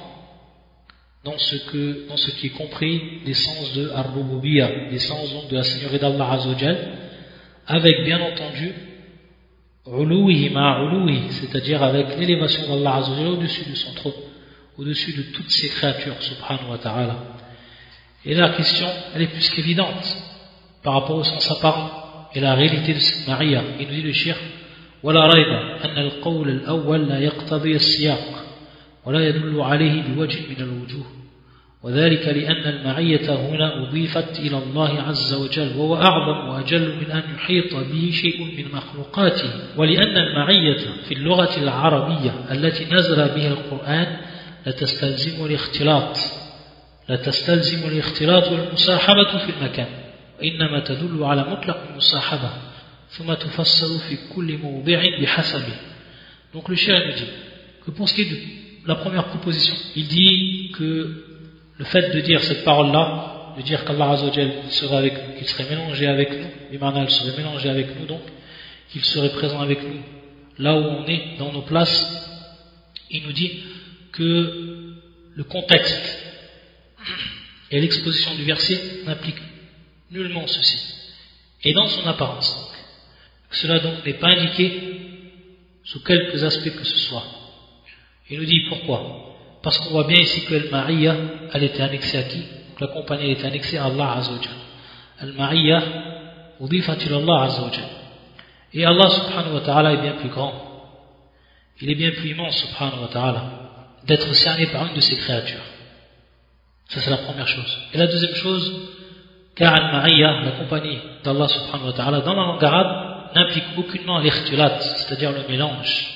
dans 1.25 1.39
ce, 1.39 1.57
qui 2.37 2.47
est 2.49 2.51
compris 2.51 3.23
des 3.25 3.33
sens 3.33 3.73
de 3.73 3.91
ar 3.91 4.13
des 4.91 4.99
sens 4.99 5.33
donc 5.33 5.49
de 5.49 5.57
la 5.57 5.63
Seigneurie 5.63 5.99
d'Allah 5.99 6.33
Azzawajal, 6.33 6.99
avec 7.67 8.05
bien 8.05 8.21
entendu 8.21 8.75
c'est-à-dire 11.31 11.83
avec 11.83 12.19
l'élévation 12.19 12.69
d'Allah 12.69 12.97
Azzawajal 12.97 13.29
au-dessus 13.29 13.69
de 13.69 13.75
son 13.75 13.95
trône, 13.95 14.13
au-dessus 14.78 15.14
de 15.14 15.24
toutes 15.34 15.50
ses 15.50 15.70
créatures, 15.70 16.22
subhanahu 16.22 16.72
wa 16.72 16.78
ta'ala. 16.78 17.16
Et 18.26 18.34
la 18.36 18.50
question, 18.50 18.88
elle 19.14 19.24
est 19.24 19.28
plus 19.28 19.50
qu'évidente 19.50 20.18
par 20.84 20.94
rapport 20.94 21.18
au 21.18 21.24
sens 21.24 21.52
apparent 21.52 22.30
et 22.34 22.40
la 22.40 22.54
réalité 22.54 22.94
de 22.94 23.00
cette 23.00 23.28
Maria. 23.28 23.62
Il 23.80 23.88
nous 23.88 23.94
dit 23.94 24.02
le 24.02 24.14
shir, 24.14 24.36
ولا 25.04 25.28
ريب 25.28 25.48
أن 25.86 25.98
القول 25.98 26.50
الأول 26.50 27.08
لا 27.08 27.20
يقتضي 27.20 27.76
السياق 27.76 28.46
ولا 29.06 29.28
يدل 29.28 29.62
عليه 29.62 30.02
بوجه 30.02 30.40
من 30.50 30.56
الوجوه 30.60 31.06
وذلك 31.84 32.28
لأن 32.28 32.76
المعية 32.76 33.36
هنا 33.36 33.84
أضيفت 33.84 34.40
إلى 34.40 34.58
الله 34.58 35.02
عز 35.02 35.34
وجل 35.34 35.78
وهو 35.78 35.96
أعظم 35.96 36.50
وأجل 36.50 36.96
من 36.96 37.12
أن 37.12 37.24
يحيط 37.36 37.76
به 37.76 38.12
شيء 38.14 38.44
من 38.44 38.78
مخلوقاته 38.78 39.50
ولأن 39.78 40.18
المعية 40.18 40.78
في 41.08 41.14
اللغة 41.14 41.58
العربية 41.58 42.34
التي 42.52 42.96
نزل 42.96 43.16
بها 43.16 43.48
القرآن 43.48 44.18
لتستلزم 44.66 45.46
الاختلاط 45.46 46.18
لتستلزم 47.10 47.88
الاختلاط 47.88 48.52
والمصاحبة 48.52 49.38
في 49.46 49.52
المكان 49.58 49.88
وإنما 50.40 50.80
تدل 50.80 51.24
على 51.24 51.44
مطلق 51.44 51.78
المصاحبة 51.90 52.50
ثم 53.10 53.34
تفسر 53.34 53.98
في 53.98 54.18
كل 54.36 54.58
موضع 54.58 55.04
بحسبه 55.22 55.74
Donc 56.54 56.68
le 56.68 56.76
chien 56.76 57.00
nous 57.06 57.14
dit 57.14 57.30
que 57.86 57.92
pour 57.92 58.10
ce 58.10 58.16
qui 58.16 58.22
est 58.22 58.30
de 58.30 58.38
la 58.88 58.96
première 58.96 59.26
proposition, 59.26 59.76
il 59.96 60.08
dit 60.08 60.72
que 60.76 61.24
le 61.78 61.86
fait 61.86 62.10
de 62.10 62.20
dire 62.22 62.44
cette 62.44 62.64
parole-là, 62.64 63.54
de 63.56 63.62
dire 63.62 63.86
qu'Allah 63.86 64.10
Azzawajal 64.12 64.52
serait 64.70 64.98
avec 64.98 65.14
nous, 65.14 65.36
qu'il 65.38 65.48
serait 65.48 65.70
mélangé 65.70 66.08
avec 66.08 66.32
nous, 66.32 66.48
il 66.72 67.10
serait 67.10 67.38
mélangé 67.38 67.70
avec 67.70 68.00
nous 68.00 68.08
donc, 68.08 68.22
qu'il 68.90 69.06
serait 69.06 69.30
présent 69.30 69.62
avec 69.62 69.84
nous 69.84 70.02
là 70.60 70.76
où 70.76 70.84
on 70.84 71.06
est, 71.06 71.38
dans 71.40 71.52
nos 71.52 71.62
places, 71.62 72.06
il 73.10 73.24
nous 73.24 73.32
dit 73.32 73.64
que 74.15 74.95
le 75.35 75.45
contexte 75.45 76.19
et 77.71 77.81
l'exposition 77.81 78.35
du 78.37 78.45
verset 78.45 78.81
n'impliquent 79.05 79.43
nullement 80.11 80.47
ceci. 80.47 80.79
Et 81.65 81.73
dans 81.73 81.89
son 81.89 82.07
apparence, 82.07 82.73
cela 83.51 83.81
donc 83.81 84.05
n'est 84.07 84.15
pas 84.15 84.29
indiqué 84.29 84.73
sous 85.83 86.03
quelques 86.05 86.43
aspects 86.45 86.77
que 86.77 86.85
ce 86.85 86.99
soit. 87.09 87.25
Il 88.31 88.39
nous 88.39 88.47
dit 88.47 88.61
pourquoi 88.69 89.21
parce 89.63 89.79
qu'on 89.79 89.91
voit 89.91 90.05
bien 90.05 90.21
ici 90.21 90.45
que 90.45 90.55
Al-Mariya, 90.55 91.17
elle 91.53 91.65
était 91.65 91.83
annexée 91.83 92.19
à 92.19 92.23
qui? 92.25 92.39
Donc 92.39 92.81
la 92.81 92.89
compagnie 92.89 93.31
était 93.31 93.47
annexée 93.47 93.79
à 93.79 93.87
Allah 93.87 94.13
Azzawajal. 94.13 94.53
Al-Mariya, 95.21 95.83
Allah 96.61 97.43
Azzawajal. 97.45 97.89
Et 98.75 98.85
Allah 98.85 99.09
subhanahu 99.09 99.55
wa 99.55 99.61
ta'ala 99.61 99.95
est 99.95 100.03
bien 100.03 100.13
plus 100.13 100.29
grand. 100.29 100.53
Il 101.81 101.91
est 101.91 101.95
bien 101.95 102.11
plus 102.11 102.31
immense 102.31 102.57
subhanahu 102.59 103.03
wa 103.03 103.09
ta'ala 103.09 103.64
d'être 104.07 104.33
cerné 104.35 104.67
par 104.67 104.87
une 104.87 104.95
de 104.95 105.01
ses 105.01 105.17
créatures. 105.17 105.65
Ça 106.89 107.01
c'est 107.01 107.11
la 107.11 107.19
première 107.19 107.49
chose. 107.49 107.79
Et 107.93 107.99
la 107.99 108.07
deuxième 108.07 108.35
chose, 108.35 108.73
car 109.57 109.75
Al-Mariya, 109.75 110.43
la 110.43 110.51
compagnie 110.53 110.99
d'Allah 111.23 111.49
subhanahu 111.49 111.87
wa 111.87 111.93
ta'ala, 111.93 112.21
dans 112.21 112.35
la 112.35 112.43
langue 112.43 112.65
arabe, 112.65 113.33
n'implique 113.35 113.65
aucunement 113.77 114.19
l'ikhtilat, 114.19 114.81
c'est-à-dire 114.81 115.33
le 115.33 115.49
mélange. 115.49 116.11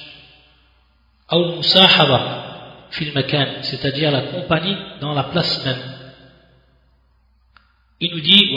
Ou 1.33 1.57
musahaba, 1.57 2.89
c'est-à-dire 2.91 4.11
la 4.11 4.23
compagnie 4.23 4.77
dans 5.01 5.15
la 5.15 5.25
place 5.25 5.65
même. 5.65 5.99
Il 8.01 8.13
nous 8.13 8.21
dit 8.21 8.51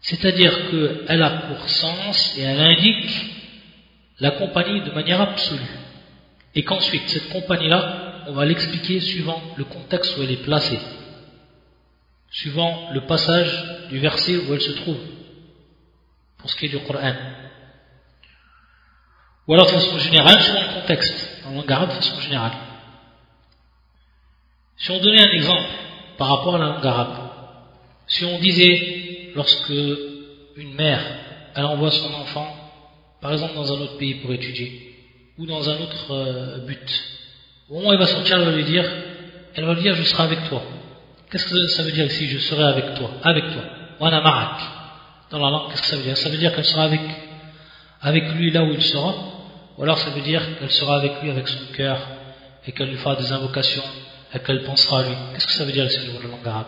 c'est-à-dire 0.00 0.70
qu'elle 0.70 1.22
a 1.22 1.30
pour 1.30 1.68
sens 1.68 2.38
et 2.38 2.42
elle 2.42 2.60
indique 2.60 3.10
la 4.20 4.32
compagnie 4.32 4.80
de 4.82 4.90
manière 4.90 5.20
absolue. 5.20 5.60
Et 6.54 6.64
qu'ensuite, 6.64 7.08
cette 7.08 7.28
compagnie-là, 7.30 8.24
on 8.26 8.32
va 8.32 8.44
l'expliquer 8.44 9.00
suivant 9.00 9.40
le 9.56 9.64
contexte 9.64 10.16
où 10.16 10.22
elle 10.22 10.32
est 10.32 10.42
placée, 10.42 10.78
suivant 12.30 12.90
le 12.92 13.06
passage 13.06 13.88
du 13.88 13.98
verset 13.98 14.36
où 14.36 14.54
elle 14.54 14.60
se 14.60 14.72
trouve, 14.72 14.98
pour 16.38 16.50
ce 16.50 16.56
qui 16.56 16.66
est 16.66 16.68
du 16.68 16.78
Coran. 16.80 17.14
Ou 19.46 19.54
alors 19.54 19.66
de 19.66 19.72
façon 19.72 19.98
générale, 19.98 20.40
selon 20.42 20.60
le 20.60 20.80
contexte, 20.80 21.42
en 21.46 21.52
langue 21.52 21.72
arabe 21.72 21.88
de 21.88 21.94
façon 21.94 22.20
générale. 22.20 22.52
Si 24.76 24.90
on 24.90 25.00
donnait 25.00 25.26
un 25.26 25.32
exemple 25.32 25.70
par 26.18 26.28
rapport 26.28 26.56
à 26.56 26.58
la 26.58 26.66
langue 26.66 26.86
arabe, 26.86 27.30
si 28.06 28.24
on 28.24 28.38
disait, 28.38 29.32
lorsque 29.34 29.72
une 30.56 30.74
mère, 30.74 31.02
elle 31.54 31.64
envoie 31.64 31.90
son 31.90 32.12
enfant, 32.14 32.54
par 33.20 33.32
exemple 33.32 33.54
dans 33.54 33.72
un 33.72 33.80
autre 33.80 33.96
pays 33.96 34.16
pour 34.16 34.32
étudier, 34.32 34.97
ou 35.38 35.46
dans 35.46 35.68
un 35.68 35.74
autre 35.74 36.12
euh, 36.12 36.58
but, 36.66 37.04
au 37.70 37.74
moment 37.74 37.90
où 37.90 37.92
elle 37.92 37.98
va 37.98 38.06
sortir, 38.06 38.38
elle 38.38 38.44
va 38.44 38.50
lui 38.50 38.64
dire, 38.64 38.84
elle 39.54 39.64
va 39.64 39.74
lui 39.74 39.82
dire, 39.82 39.94
je 39.94 40.02
serai 40.02 40.24
avec 40.24 40.48
toi. 40.48 40.62
Qu'est-ce 41.30 41.48
que 41.48 41.66
ça 41.68 41.82
veut 41.82 41.92
dire 41.92 42.06
ici, 42.06 42.28
je 42.28 42.38
serai 42.38 42.64
avec 42.64 42.94
toi, 42.94 43.10
avec 43.22 43.44
toi, 43.44 43.62
wana 44.00 44.20
marak. 44.20 44.60
Dans 45.30 45.38
la 45.38 45.50
langue, 45.50 45.70
qu'est-ce 45.70 45.82
que 45.82 45.88
ça 45.88 45.96
veut 45.96 46.02
dire? 46.02 46.16
Ça 46.16 46.28
veut 46.28 46.38
dire 46.38 46.54
qu'elle 46.54 46.64
sera 46.64 46.84
avec, 46.84 47.00
avec 48.00 48.32
lui 48.34 48.50
là 48.50 48.64
où 48.64 48.72
il 48.72 48.82
sera, 48.82 49.14
ou 49.76 49.82
alors 49.82 49.98
ça 49.98 50.10
veut 50.10 50.22
dire 50.22 50.42
qu'elle 50.58 50.70
sera 50.70 50.96
avec 50.96 51.22
lui 51.22 51.30
avec 51.30 51.46
son 51.46 51.72
cœur 51.74 51.98
et 52.66 52.72
qu'elle 52.72 52.88
lui 52.88 52.96
fera 52.96 53.14
des 53.14 53.30
invocations 53.30 53.84
et 54.34 54.38
qu'elle 54.40 54.64
pensera 54.64 55.00
à 55.00 55.02
lui. 55.04 55.14
Qu'est-ce 55.34 55.46
que 55.46 55.52
ça 55.52 55.64
veut 55.64 55.72
dire 55.72 55.84
ici 55.84 55.98
au 56.00 56.04
niveau 56.04 56.18
de 56.18 56.24
la 56.24 56.30
langue 56.30 56.48
arabe? 56.48 56.66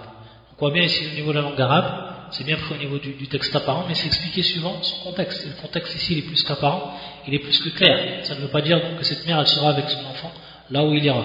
On 0.53 0.61
voit 0.61 0.71
bien 0.73 0.83
ici 0.83 1.07
au 1.11 1.15
niveau 1.15 1.33
de 1.33 1.37
la 1.39 1.43
langue 1.43 1.61
arabe, 1.61 2.10
c'est 2.33 2.45
bien 2.45 2.57
pris 2.57 2.75
au 2.75 2.79
niveau 2.79 2.99
du, 2.99 3.27
texte 3.29 3.55
apparent, 3.55 3.85
mais 3.89 3.95
c'est 3.95 4.07
expliqué 4.07 4.43
suivant 4.43 4.83
son 4.83 5.05
contexte. 5.05 5.47
Le 5.47 5.61
contexte 5.61 5.95
ici 5.97 6.15
il 6.15 6.19
est 6.19 6.29
plus 6.29 6.43
qu'apparent, 6.43 6.95
il 7.27 7.35
est 7.35 7.39
plus 7.39 7.59
que 7.59 7.71
clair. 7.71 8.25
Ça 8.25 8.35
ne 8.35 8.41
veut 8.41 8.49
pas 8.49 8.61
dire 8.61 8.81
donc 8.81 8.99
que 8.99 9.05
cette 9.05 9.27
mère 9.27 9.41
elle 9.41 9.49
sera 9.49 9.71
avec 9.71 9.89
son 9.89 10.05
enfant 10.07 10.33
là 10.71 10.85
où 10.85 10.95
il 10.95 11.05
ira. 11.05 11.25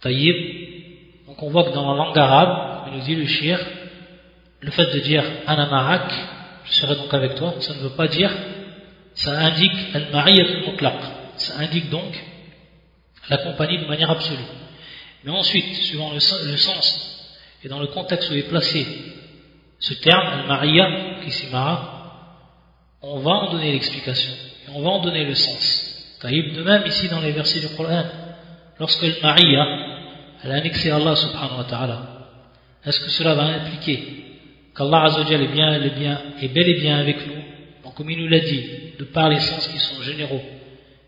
Taïb. 0.00 0.36
Donc 1.26 1.42
on 1.42 1.50
voit 1.50 1.64
que 1.64 1.74
dans 1.74 1.92
la 1.92 2.04
langue 2.04 2.18
arabe, 2.18 2.88
il 2.88 2.98
nous 2.98 3.04
dit 3.04 3.14
le 3.14 3.26
shir, 3.26 3.58
le 4.60 4.70
fait 4.70 4.86
de 4.94 5.00
dire 5.00 5.24
anamarak, 5.46 6.12
je 6.64 6.72
serai 6.72 6.94
donc 6.96 7.12
avec 7.12 7.34
toi, 7.34 7.54
ça 7.60 7.74
ne 7.74 7.80
veut 7.80 7.96
pas 7.96 8.08
dire 8.08 8.30
ça 9.16 9.32
indique 9.32 9.94
al 9.94 10.08
mutlaq 10.66 10.94
ça 11.36 11.58
indique 11.58 11.88
donc 11.88 12.12
la 13.28 13.38
compagnie 13.38 13.78
de 13.78 13.86
manière 13.86 14.10
absolue 14.10 14.38
mais 15.24 15.32
ensuite 15.32 15.74
suivant 15.74 16.12
le, 16.12 16.20
sens 16.20 17.34
et 17.64 17.68
dans 17.68 17.80
le 17.80 17.88
contexte 17.88 18.30
où 18.30 18.34
est 18.34 18.48
placé 18.48 18.86
ce 19.78 19.94
terme 19.94 20.26
al-mariya 20.26 21.20
qui 21.24 21.32
on 23.02 23.18
va 23.20 23.30
en 23.30 23.52
donner 23.52 23.72
l'explication 23.72 24.32
et 24.66 24.70
on 24.74 24.82
va 24.82 24.90
en 24.90 25.02
donner 25.02 25.24
le 25.24 25.34
sens. 25.34 26.18
De 26.22 26.62
même 26.62 26.82
ici 26.86 27.08
dans 27.08 27.20
les 27.20 27.32
versets 27.32 27.60
du 27.60 27.68
Coran. 27.76 28.04
Lorsque 28.80 29.04
al-mariya 29.04 29.64
elle 30.42 30.52
a 30.52 30.56
annexé 30.56 30.90
Allah 30.90 31.14
subhanahu 31.14 31.58
wa 31.58 31.64
ta'ala 31.64 32.16
est-ce 32.86 33.00
que 33.00 33.10
cela 33.10 33.34
va 33.34 33.42
impliquer 33.42 33.98
qu'Allah 34.76 35.04
azawajal 35.04 35.42
est 35.42 35.48
bien, 35.48 35.82
est 35.82 35.98
bien, 35.98 36.20
est 36.40 36.48
bel 36.48 36.68
et 36.68 36.80
bien 36.80 36.98
avec 36.98 37.26
nous? 37.26 37.42
Comme 37.96 38.10
il 38.10 38.18
nous 38.18 38.28
l'a 38.28 38.40
dit, 38.40 38.62
de 38.98 39.04
par 39.04 39.30
les 39.30 39.40
sens 39.40 39.66
qui 39.68 39.78
sont 39.78 40.02
généraux 40.02 40.42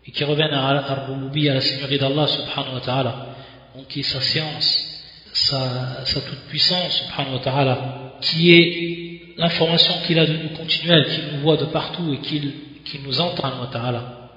et 0.05 0.11
qui 0.11 0.23
reviennent 0.23 0.53
à 0.53 0.69
Ar-Rububi, 0.69 1.47
à 1.49 1.53
la 1.53 1.61
Seigneurie 1.61 1.99
d'Allah 1.99 2.25
subhanahu 2.25 2.73
wa 2.73 2.81
ta'ala, 2.81 3.15
donc 3.75 3.87
qui 3.87 3.99
est 3.99 4.03
sa 4.03 4.19
science, 4.19 5.03
sa, 5.31 6.03
toute-puissance 6.19 7.03
subhanahu 7.03 7.35
wa 7.35 7.39
ta'ala, 7.39 7.98
qui 8.21 8.51
est 8.51 9.37
l'information 9.37 9.93
qu'il 10.05 10.19
a 10.19 10.25
de 10.25 10.33
nous 10.33 10.49
continuelle, 10.49 11.07
qu'il 11.09 11.35
nous 11.35 11.41
voit 11.41 11.57
de 11.57 11.65
partout 11.65 12.13
et 12.13 12.19
qu'il 12.19 13.03
nous 13.03 13.21
entend. 13.21 13.51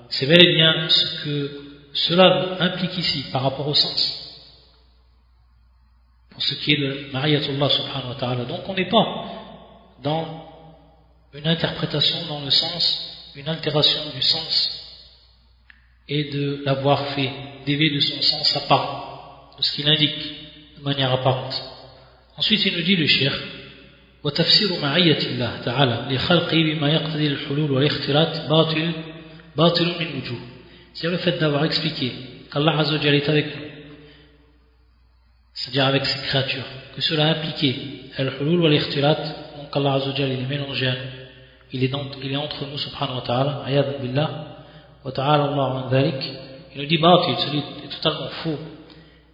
C'est 0.09 0.27
bel 0.27 0.45
et 0.45 0.55
bien 0.55 0.88
ce 0.88 1.25
que 1.25 1.51
cela 1.95 2.57
implique 2.61 2.97
ici 2.99 3.25
par 3.33 3.42
rapport 3.42 3.68
au 3.68 3.75
sens. 3.75 4.18
ce 6.38 6.55
qui 6.55 6.73
est 6.73 6.77
le 6.77 7.11
Ma'ayatullah 7.12 7.68
subhanahu 7.68 8.09
wa 8.09 8.14
ta'ala. 8.14 8.45
Donc 8.45 8.68
on 8.68 8.75
n'est 8.75 8.88
pas 8.88 9.07
dans 10.03 10.47
une 11.35 11.47
interprétation 11.47 12.18
dans 12.29 12.40
le 12.40 12.51
sens, 12.51 13.31
une 13.37 13.49
altération 13.49 14.01
du 14.14 14.23
sens 14.23 14.83
et 16.09 16.25
de 16.25 16.62
l'avoir 16.64 17.07
fait 17.14 17.31
dévier 17.64 17.95
de 17.95 18.01
son 18.01 18.21
sens 18.21 18.57
apparent, 18.57 19.51
de 19.57 19.62
ce 19.62 19.73
qu'il 19.73 19.88
indique 19.88 20.79
de 20.79 20.83
manière 20.83 21.12
apparente. 21.12 21.62
Ensuite 22.37 22.64
il 22.66 22.77
nous 22.77 22.83
dit 22.83 22.97
le 22.97 23.07
shir 23.07 23.33
وتفسير 24.23 24.82
معية 24.82 25.17
الله 25.17 25.62
تعالى 25.65 26.15
لخلقه 26.15 26.58
بما 26.63 26.89
يقتضي 26.91 27.27
الحلول 27.27 27.71
والاختلاط 27.71 28.49
باطل 28.49 28.91
باطل 29.56 29.86
من 29.86 30.08
وجوه 30.21 30.39
c'est 30.93 31.08
le 31.08 31.17
fait 31.17 31.38
d'avoir 31.39 31.63
expliqué 31.65 32.12
qu'Allah 32.51 32.80
Azzawajal 32.80 33.15
est 33.15 33.30
avec 33.30 33.56
nous 33.56 33.62
c'est-à-dire 35.53 35.86
avec 35.86 36.06
ses 36.06 36.19
créatures 36.27 36.65
que 36.95 37.01
cela 37.01 37.25
impliquait 37.27 37.75
al-hulul 38.17 38.60
wal-ikhtilat 38.62 39.17
donc 39.58 39.69
Allah 39.73 39.93
Azzawajal 39.93 40.32
il 40.32 40.39
est 40.39 40.49
mélangé 40.56 40.88
à 40.88 40.93
nous 40.93 41.12
il 41.73 41.84
est, 41.84 41.89
dans, 41.89 42.06
il 42.23 42.32
est 42.32 42.38
entre 42.38 42.65
nous 42.65 42.77
subhanahu 42.77 43.15
wa 43.17 43.21
ta'ala 43.21 43.63
ayad 43.65 44.01
billah 44.01 44.30
wa 45.06 45.12
ta'ala 45.12 45.43
Allah 45.45 45.86
an 45.86 45.89
dhalik 45.89 46.21
il 46.73 46.82
nous 46.82 46.88
dit 46.88 46.97
batil 46.97 47.36
celui 47.45 47.60
est 47.60 47.91
totalement 48.01 48.30
faux 48.43 48.58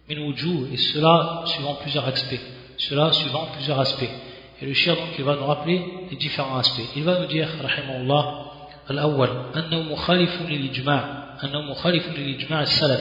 min 0.08 0.18
wujuh 0.26 0.68
et 0.72 0.76
cela 0.76 1.42
suivant 1.46 1.74
plusieurs 1.82 2.06
aspects 2.06 2.40
cela 2.76 3.12
suivant 3.12 3.46
plusieurs 3.54 3.80
aspects 3.80 4.14
Et 4.60 4.66
le 4.66 4.74
shir 4.74 4.96
donc 4.96 5.08
il 5.18 5.24
va 5.24 5.36
nous 5.36 5.46
rappeler 5.46 5.82
les 6.10 6.16
différents 6.16 6.56
aspects. 6.58 6.82
Il 6.96 7.04
va 7.04 7.20
nous 7.20 7.26
dire, 7.26 7.48
rahimahullah, 7.62 8.44
الأول 8.90 9.28
أنه 9.56 9.82
مخالف 9.82 10.42
للإجماع 10.42 11.34
أنه 11.44 11.60
مخالف 11.60 12.18
للإجماع 12.18 12.62
السلف 12.62 13.00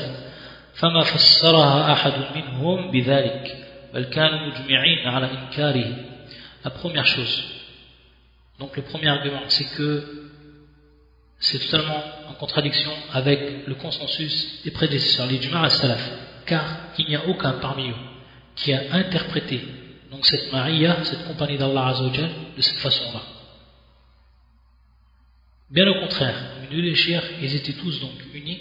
فما 0.73 1.03
فسرها 1.03 1.93
أحد 1.93 2.13
منهم 2.35 2.91
بذلك 2.91 3.67
بل 3.93 4.03
كانوا 4.03 4.47
مجمعين 4.47 5.07
على 5.07 5.29
إنكاره 5.31 5.95
La 6.65 6.69
première 6.69 7.05
chose, 7.05 7.43
donc 8.57 8.77
le 8.77 8.83
premier 8.83 9.09
argument, 9.09 9.41
c'est 9.49 9.75
que 9.75 10.31
c'est 11.39 11.59
totalement 11.59 12.01
en 12.29 12.33
contradiction 12.35 12.91
avec 13.11 13.67
le 13.67 13.75
consensus 13.75 14.63
des 14.63 14.71
prédécesseurs, 14.71 15.27
l'ijma' 15.27 15.61
al-salaf, 15.61 16.09
car 16.45 16.63
il 16.97 17.07
n'y 17.07 17.17
a 17.17 17.27
aucun 17.27 17.51
parmi 17.59 17.89
eux 17.89 17.95
qui 18.55 18.71
a 18.71 18.81
interprété 18.93 19.59
donc 20.11 20.25
cette 20.25 20.51
Maria, 20.51 21.03
cette 21.03 21.25
compagnie 21.27 21.57
d'Allah 21.57 21.87
Azzawajal, 21.87 22.29
de 22.55 22.61
cette 22.61 22.77
façon-là. 22.77 23.21
Bien 25.69 25.87
au 25.87 26.01
contraire, 26.01 26.35
les 26.71 26.95
chiens, 26.95 27.21
ils 27.41 27.55
étaient 27.55 27.73
tous 27.73 27.99
donc 27.99 28.11
unis 28.33 28.59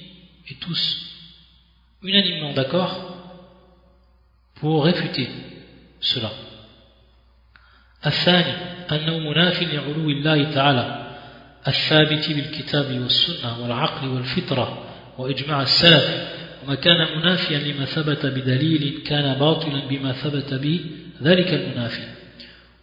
et 0.48 0.54
tous 0.54 1.12
unanimement 2.02 2.52
d'accord 2.52 2.94
pour 4.56 4.84
réfuter 4.84 5.28
cela. 6.00 6.30
الثاني 8.06 8.52
أنه 8.92 9.18
منافي 9.18 9.64
لعلو 9.64 10.10
الله 10.10 10.54
تعالى 10.54 11.16
الثابت 11.68 12.32
بالكتاب 12.32 13.00
والسنة 13.00 13.62
والعقل 13.62 14.08
والفطرة 14.08 14.84
وإجماع 15.18 15.62
السلف 15.62 16.32
وما 16.64 16.74
كان 16.74 17.18
منافيا 17.18 17.58
لما 17.58 17.84
ثبت 17.84 18.26
بدليل 18.26 19.02
كان 19.06 19.38
باطلا 19.38 19.86
بما 19.88 20.12
ثبت 20.12 20.54
به 20.54 20.80
ذلك 21.22 21.54
المنافي 21.54 22.02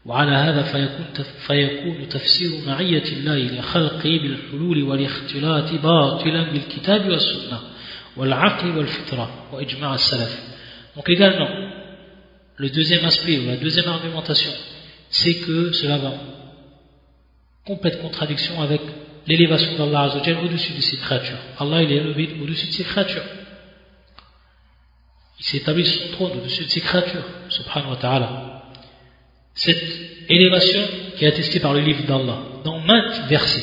وعلى 0.06 0.32
هذا 0.32 0.62
فيكون, 0.62 1.06
فيكون 1.48 2.10
تفسير 2.10 2.50
معية 2.68 3.04
الله 3.04 3.60
لخلقه 3.60 4.20
بالحلول 4.24 4.84
والاختلاط 4.84 5.74
باطلا 5.74 6.52
بالكتاب 6.52 7.10
والسنة 7.10 7.60
والعقل 8.18 8.78
والفطرة 8.78 9.48
وإجماع 9.54 9.94
السلف 9.96 10.50
donc 10.98 11.08
également 11.10 11.50
le 12.58 12.70
deuxième 12.70 13.06
aspect 13.06 13.40
ou 13.40 13.46
la 13.46 13.56
deuxième 13.58 13.88
argumentation 13.88 14.52
c'est 15.10 15.36
que 15.36 15.72
cela 15.72 15.98
va 15.98 16.10
en 16.10 16.20
complète 17.66 18.02
contradiction 18.02 18.62
avec 18.62 18.82
l'élévation 19.28 19.78
d'Allah 19.78 20.02
Azzawajal 20.04 20.38
au-dessus 20.46 20.74
de 20.74 20.82
ses 20.82 20.98
créatures 20.98 21.38
Allah 21.60 21.84
il 21.84 21.92
est 21.92 21.98
élevé 21.98 22.30
au-dessus 22.42 22.68
de 22.68 22.72
ses 22.72 22.84
créatures 22.84 23.24
Il 25.45 25.51
s'est 25.51 25.57
établi 25.59 25.85
sur 25.85 26.01
son 26.03 26.13
trône 26.13 26.39
au-dessus 26.39 26.65
de 26.65 26.71
ses 26.71 26.81
créatures, 26.81 27.25
subhanahu 27.51 27.91
wa 27.91 27.97
ta'ala. 27.97 28.63
Cette 29.53 29.85
élévation 30.31 30.81
qui 31.17 31.27
est 31.27 31.29
attestée 31.29 31.61
par 31.61 31.75
le 31.75 31.81
livre 31.81 32.03
d'Allah, 32.07 32.39
dans 32.65 32.81
maintes 32.81 33.29
versets, 33.29 33.63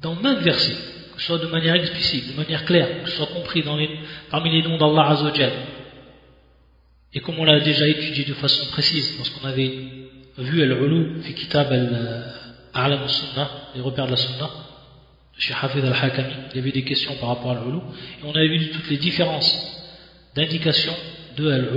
dans 0.00 0.16
maintes 0.16 0.40
versets, 0.40 0.76
que 1.14 1.20
ce 1.20 1.26
soit 1.26 1.38
de 1.38 1.46
manière 1.46 1.76
explicite, 1.76 2.32
de 2.32 2.36
manière 2.36 2.64
claire, 2.64 3.04
que 3.04 3.10
ce 3.10 3.16
soit 3.16 3.26
compris 3.26 3.62
parmi 4.28 4.50
les 4.50 4.62
noms 4.68 4.76
d'Allah 4.76 5.10
Azzawajal, 5.10 5.52
et 7.14 7.20
comme 7.20 7.38
on 7.38 7.44
l'a 7.44 7.60
déjà 7.60 7.86
étudié 7.86 8.24
de 8.24 8.34
façon 8.34 8.66
précise 8.72 9.16
lorsqu'on 9.18 9.46
avait 9.46 9.72
vu 10.38 10.62
Al-Ulu 10.62 11.22
fi 11.22 11.34
Kitab 11.34 11.70
Al-A'lam 11.70 13.02
al-Sunnah, 13.02 13.50
les 13.76 13.82
repères 13.82 14.06
de 14.06 14.12
la 14.12 14.16
Sunnah, 14.16 14.50
de 15.36 15.54
Hafid 15.64 15.84
al-Hakami, 15.84 16.32
il 16.50 16.56
y 16.56 16.58
avait 16.58 16.72
des 16.72 16.82
questions 16.82 17.14
par 17.20 17.28
rapport 17.28 17.52
à 17.52 17.60
Al-Ulu, 17.60 17.78
et 17.78 18.24
on 18.24 18.34
avait 18.34 18.48
vu 18.48 18.70
toutes 18.70 18.90
les 18.90 18.96
différences 18.96 19.71
d'indication 20.34 20.94
de 21.36 21.50
al 21.50 21.68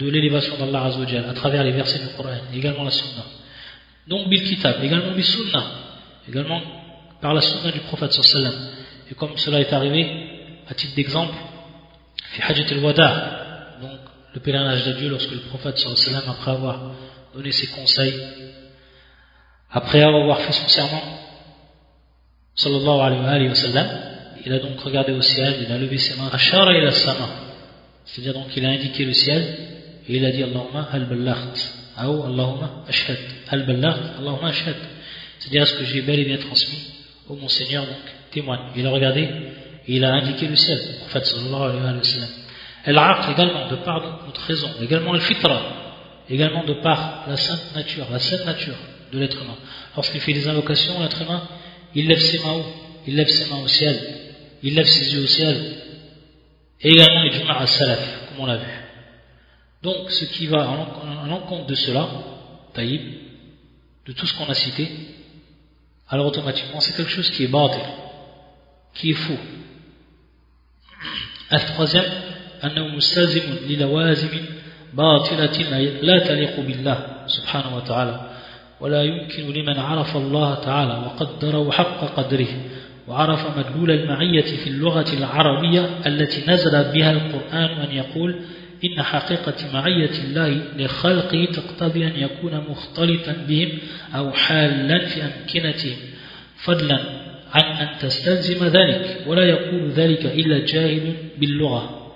de 0.00 0.08
l'élévation 0.08 0.56
d'Allah 0.56 0.84
Azzawajal 0.84 1.28
à 1.28 1.34
travers 1.34 1.62
les 1.62 1.72
versets 1.72 1.98
du 1.98 2.14
Coran, 2.16 2.30
également 2.54 2.84
la 2.84 2.90
Sunna. 2.90 3.24
Donc 4.08 4.28
bil 4.28 4.42
kitab, 4.42 4.82
également 4.82 5.12
bil 5.12 5.24
Sunna, 5.24 5.62
également 6.28 6.60
par 7.20 7.34
la 7.34 7.42
Sunna 7.42 7.70
du 7.70 7.80
prophète 7.80 8.12
sallam. 8.12 8.54
Et 9.10 9.14
comme 9.14 9.36
cela 9.36 9.60
est 9.60 9.72
arrivé, 9.72 10.62
à 10.68 10.74
titre 10.74 10.94
d'exemple, 10.94 11.34
fi 12.32 12.42
Hajjat 12.42 12.74
al-Wada, 12.74 13.76
donc 13.82 14.00
le 14.34 14.40
pèlerinage 14.40 14.86
de 14.86 14.92
Dieu 14.92 15.10
lorsque 15.10 15.32
le 15.32 15.40
prophète 15.40 15.78
sallam, 15.78 16.22
après 16.28 16.52
avoir 16.52 16.92
donné 17.34 17.52
ses 17.52 17.66
conseils, 17.66 18.14
après 19.70 20.02
avoir 20.02 20.40
fait 20.40 20.52
son 20.52 20.68
serment, 20.68 21.02
sallallahu 22.54 23.00
alayhi 23.00 23.48
wa 23.48 23.84
il 24.46 24.52
a 24.54 24.58
donc 24.58 24.80
regardé 24.80 25.12
au 25.12 25.20
ciel, 25.20 25.56
il 25.60 25.70
a 25.70 25.76
levé 25.76 25.98
ses 25.98 26.18
mains, 26.18 26.30
ashara 26.32 26.72
ila 26.72 26.90
sama, 26.90 27.28
c'est-à-dire 28.04 28.34
donc 28.34 28.56
il 28.56 28.64
a 28.64 28.70
indiqué 28.70 29.04
le 29.04 29.12
ciel 29.12 29.42
et 30.08 30.16
il 30.16 30.24
a 30.24 30.30
dit 30.30 30.42
Allahumma 30.42 30.88
hal 30.92 31.06
ballaght 31.06 31.74
ou 32.08 32.22
Allahumma 32.24 32.84
ashhad. 32.88 33.18
Hal 33.50 33.66
ballaght 33.66 34.18
Allahumma 34.18 34.48
ashhad. 34.48 34.76
C'est-à-dire 35.38 35.66
ce 35.66 35.78
que 35.78 35.84
j'ai 35.84 36.02
bel 36.02 36.20
et 36.20 36.24
bien 36.24 36.38
transmis 36.38 36.92
au 37.28 37.34
mon 37.34 37.48
Seigneur 37.48 37.86
donc 37.86 37.96
témoigne 38.32 38.60
il 38.76 38.86
a 38.86 38.90
regardé 38.90 39.22
et 39.22 39.96
il 39.96 40.04
a 40.04 40.12
indiqué 40.14 40.46
le 40.46 40.56
ciel 40.56 40.78
en 41.04 41.08
fait 41.08 41.24
sallallahu 41.24 41.78
alayhi 41.78 41.98
wa 41.98 42.04
sallam. 42.04 42.28
Al 42.84 43.32
également 43.32 43.68
de 43.68 43.76
par 43.76 44.24
notre 44.26 44.42
raison 44.42 44.70
également 44.82 45.12
le 45.12 45.20
fitra 45.20 45.62
également 46.28 46.64
de 46.64 46.74
par 46.74 47.24
la 47.28 47.36
sainte 47.36 47.74
nature 47.74 48.06
la 48.10 48.18
sainte 48.18 48.46
nature 48.46 48.76
de 49.12 49.18
l'être 49.18 49.42
humain. 49.42 49.56
Lorsqu'il 49.96 50.20
fait 50.20 50.32
des 50.32 50.48
invocations 50.48 51.00
l'être 51.00 51.20
humain 51.22 51.42
il 51.94 52.08
lève 52.08 52.20
ses 52.20 52.38
mains 52.38 52.62
il 53.06 53.16
lève 53.16 53.28
ses 53.28 53.48
mains 53.50 53.62
au 53.62 53.68
ciel 53.68 53.96
il 54.62 54.74
lève 54.74 54.86
ses 54.86 55.14
yeux 55.14 55.22
au 55.22 55.26
ciel 55.26 55.56
et 56.81 56.89
également 56.89 57.23
l'ijma' 57.23 57.57
al-salaf, 57.59 58.27
comme 58.29 58.43
on 58.43 58.45
l'a 58.45 58.57
vu. 58.57 58.71
Donc, 59.83 60.09
ce 60.11 60.25
qui 60.25 60.47
va 60.47 60.67
en 60.67 61.25
l'encontre 61.27 61.67
de 61.67 61.75
cela, 61.75 62.07
taïb, 62.73 63.01
de 64.07 64.11
tout 64.13 64.25
ce 64.25 64.37
qu'on 64.37 64.49
a 64.49 64.53
cité, 64.53 64.89
alors 66.09 66.27
automatiquement, 66.27 66.79
c'est 66.79 66.95
quelque 66.95 67.11
chose 67.11 67.29
qui 67.31 67.43
est 67.43 67.47
batil, 67.47 67.81
qui 68.93 69.11
est 69.11 69.13
faux. 69.13 69.39
الثالث 71.53 71.95
أنه 72.63 72.87
مستلزم 72.87 73.41
للوازم 73.67 74.29
باطلة 74.93 75.57
لا 76.01 76.27
تليق 76.27 76.59
بالله 76.59 76.97
سبحانه 77.27 77.75
وتعالى 77.77 78.31
ولا 78.81 79.03
يمكن 79.03 79.53
لمن 79.53 79.79
عرف 79.79 80.17
الله 80.17 80.55
تعالى 80.55 80.93
وقدره 81.05 81.71
حق 81.71 81.99
قدره 82.17 82.47
وعرف 83.08 83.58
مدلول 83.58 83.90
المعية 83.90 84.42
في 84.42 84.66
اللغة 84.66 85.06
العربية 85.18 85.88
التي 86.06 86.50
نزل 86.50 86.92
بها 86.92 87.12
القرآن 87.12 87.70
أن 87.80 87.96
يقول 87.96 88.40
إن 88.84 89.02
حقيقة 89.02 89.54
معية 89.74 90.10
الله 90.24 90.62
لخلقه 90.76 91.44
تقتضي 91.44 92.06
أن 92.06 92.12
يكون 92.16 92.64
مختلطا 92.70 93.36
بهم 93.48 93.68
أو 94.14 94.32
حالا 94.32 95.06
في 95.06 95.22
أمكنتهم. 95.22 95.96
فضلا 96.56 97.00
عن 97.52 97.62
أن 97.62 97.98
تستلزم 97.98 98.66
ذلك 98.66 99.24
ولا 99.26 99.44
يقول 99.44 99.90
ذلك 99.90 100.26
إلا 100.26 100.66
جاهل 100.66 101.14
باللغة 101.38 102.12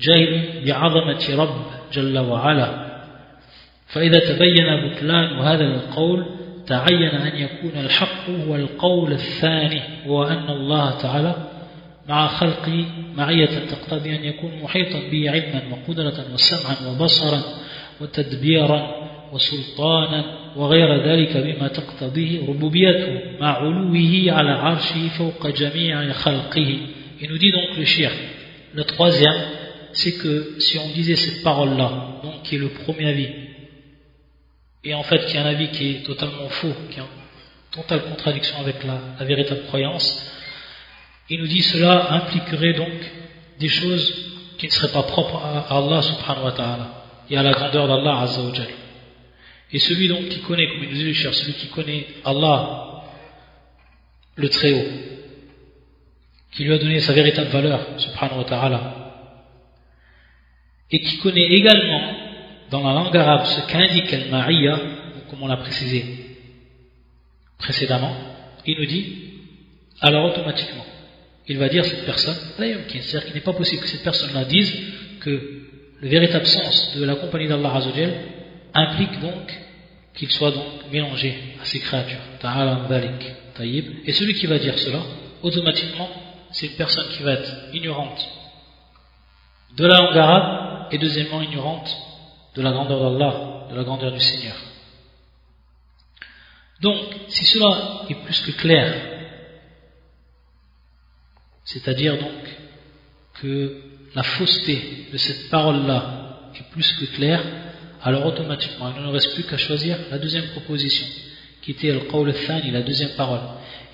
جاهل 0.00 0.64
بعظمة 0.66 1.42
رب 1.42 1.66
جل 1.92 2.18
وعلا. 2.18 2.86
فإذا 3.86 4.18
تبين 4.18 4.66
بطلان 4.88 5.38
هذا 5.38 5.64
القول 5.64 6.35
تعين 6.66 7.08
أن 7.08 7.36
يكون 7.36 7.80
الحق 7.80 8.30
هو 8.30 8.56
القول 8.56 9.12
الثاني 9.12 9.82
هو 10.06 10.24
أن 10.24 10.50
الله 10.50 10.90
تعالى 10.90 11.34
مع 12.08 12.26
خلقه 12.26 12.84
معية 13.16 13.46
تقتضي 13.70 14.16
أن 14.16 14.24
يكون 14.24 14.50
محيطا 14.62 14.98
به 15.10 15.30
علما 15.30 15.62
وقدرة 15.72 16.24
وسمعا 16.34 16.76
وبصرا 16.90 17.42
وتدبيرا 18.00 19.06
وسلطانا 19.32 20.24
وغير 20.56 21.08
ذلك 21.08 21.36
بما 21.36 21.68
تقتضيه 21.68 22.48
ربوبيته 22.48 23.20
مع 23.40 23.56
علوه 23.58 24.32
على 24.32 24.50
عرشه 24.50 25.08
فوق 25.08 25.46
جميع 25.46 26.12
خلقه. 26.12 26.78
Il 27.18 27.30
nous 27.30 27.38
dit 27.38 27.50
donc 27.50 27.78
le 27.78 27.84
shir, 27.84 28.10
le 28.74 28.84
troisième, 28.84 29.40
c'est 29.92 30.18
que 30.18 30.60
si 30.60 30.78
on 30.78 30.88
disait 30.94 31.16
cette 31.16 31.42
parole-là, 31.42 32.20
donc 32.22 32.42
qui 32.44 32.56
est 32.56 32.58
le 32.58 32.68
premier 32.68 33.06
avis, 33.08 33.28
et 34.86 34.94
en 34.94 35.02
fait 35.02 35.26
qui 35.26 35.36
est 35.36 35.40
un 35.40 35.46
avis 35.46 35.68
qui 35.70 35.90
est 35.90 36.02
totalement 36.04 36.48
faux, 36.48 36.72
qui 36.90 36.98
est 36.98 37.02
en 37.02 37.08
totale 37.72 38.04
contradiction 38.04 38.60
avec 38.60 38.76
la, 38.84 39.24
véritable 39.24 39.64
croyance, 39.66 40.32
il 41.28 41.40
nous 41.40 41.48
dit 41.48 41.62
cela 41.62 42.12
impliquerait 42.12 42.74
donc 42.74 42.94
des 43.58 43.68
choses 43.68 44.14
qui 44.58 44.66
ne 44.66 44.70
seraient 44.70 44.92
pas 44.92 45.02
propres 45.02 45.42
à 45.44 45.76
Allah 45.76 46.02
subhanahu 46.02 46.44
wa 46.44 46.52
ta'ala 46.52 47.04
et 47.28 47.36
à 47.36 47.42
la 47.42 47.50
grandeur 47.50 47.88
d'Allah 47.88 48.20
azza 48.20 48.40
wa 48.40 48.52
Et 49.72 49.78
celui 49.80 50.06
donc 50.06 50.28
qui 50.28 50.40
connaît, 50.42 50.68
comme 50.68 50.84
il 50.84 50.90
nous 50.90 50.94
dit 50.94 51.04
le 51.04 51.12
cher, 51.14 51.34
celui 51.34 51.54
qui 51.54 51.66
connaît 51.66 52.06
Allah, 52.24 53.02
le 54.36 54.48
Très-Haut, 54.48 54.86
qui 56.52 56.62
lui 56.62 56.72
a 56.72 56.78
donné 56.78 57.00
sa 57.00 57.12
véritable 57.12 57.50
valeur, 57.50 57.80
subhanahu 57.98 58.38
wa 58.38 58.44
ta'ala, 58.44 59.12
et 60.92 61.00
qui 61.00 61.18
connaît 61.18 61.48
également 61.48 62.25
dans 62.70 62.82
la 62.82 62.92
langue 62.92 63.16
arabe 63.16 63.46
ce 63.46 63.60
qu'indique 63.66 64.12
al-ma'iyya, 64.12 64.80
comme 65.30 65.42
on 65.42 65.46
l'a 65.46 65.56
précisé 65.56 66.36
précédemment, 67.58 68.14
il 68.66 68.78
nous 68.78 68.86
dit, 68.86 69.06
alors 70.00 70.26
automatiquement, 70.26 70.84
il 71.48 71.58
va 71.58 71.68
dire 71.68 71.84
cette 71.84 72.04
personne, 72.04 72.36
c'est-à-dire 72.56 73.24
qu'il 73.24 73.34
n'est 73.34 73.40
pas 73.40 73.52
possible 73.52 73.82
que 73.82 73.88
cette 73.88 74.02
personne-là 74.02 74.44
dise 74.44 74.72
que 75.20 75.62
le 76.00 76.08
véritable 76.08 76.46
sens 76.46 76.96
de 76.96 77.04
la 77.04 77.14
compagnie 77.14 77.48
d'Allah 77.48 77.74
Azzawajal 77.76 78.14
implique 78.74 79.20
donc 79.20 79.58
qu'il 80.14 80.30
soit 80.30 80.50
donc 80.50 80.90
mélangé 80.92 81.34
à 81.60 81.64
ces 81.64 81.80
créatures. 81.80 82.18
Et 83.60 84.12
celui 84.12 84.34
qui 84.34 84.46
va 84.46 84.58
dire 84.58 84.78
cela, 84.78 85.02
automatiquement, 85.42 86.08
c'est 86.50 86.66
une 86.66 86.76
personne 86.76 87.08
qui 87.10 87.22
va 87.22 87.32
être 87.34 87.52
ignorante 87.72 88.26
de 89.76 89.86
la 89.86 89.98
langue 89.98 90.16
arabe 90.16 90.88
et 90.90 90.98
deuxièmement 90.98 91.42
ignorante 91.42 91.94
de 92.56 92.62
la 92.62 92.72
grandeur 92.72 93.00
d'Allah, 93.00 93.66
de 93.70 93.76
la 93.76 93.84
grandeur 93.84 94.12
du 94.12 94.20
Seigneur. 94.20 94.56
Donc, 96.80 96.98
si 97.28 97.44
cela 97.44 98.02
est 98.08 98.14
plus 98.14 98.40
que 98.40 98.50
clair, 98.52 98.94
c'est-à-dire 101.64 102.18
donc 102.18 102.42
que 103.40 103.82
la 104.14 104.22
fausseté 104.22 105.08
de 105.12 105.16
cette 105.16 105.50
parole-là 105.50 106.50
est 106.54 106.70
plus 106.70 106.92
que 106.94 107.06
claire, 107.16 107.42
alors 108.02 108.26
automatiquement 108.26 108.92
il 108.96 109.02
ne 109.02 109.10
reste 109.10 109.34
plus 109.34 109.44
qu'à 109.44 109.56
choisir 109.56 109.98
la 110.10 110.18
deuxième 110.18 110.48
proposition, 110.48 111.06
qui 111.62 111.72
était 111.72 111.92
le 111.92 112.00
qawl 112.00 112.32
thani, 112.46 112.70
la 112.70 112.82
deuxième 112.82 113.16
parole, 113.16 113.40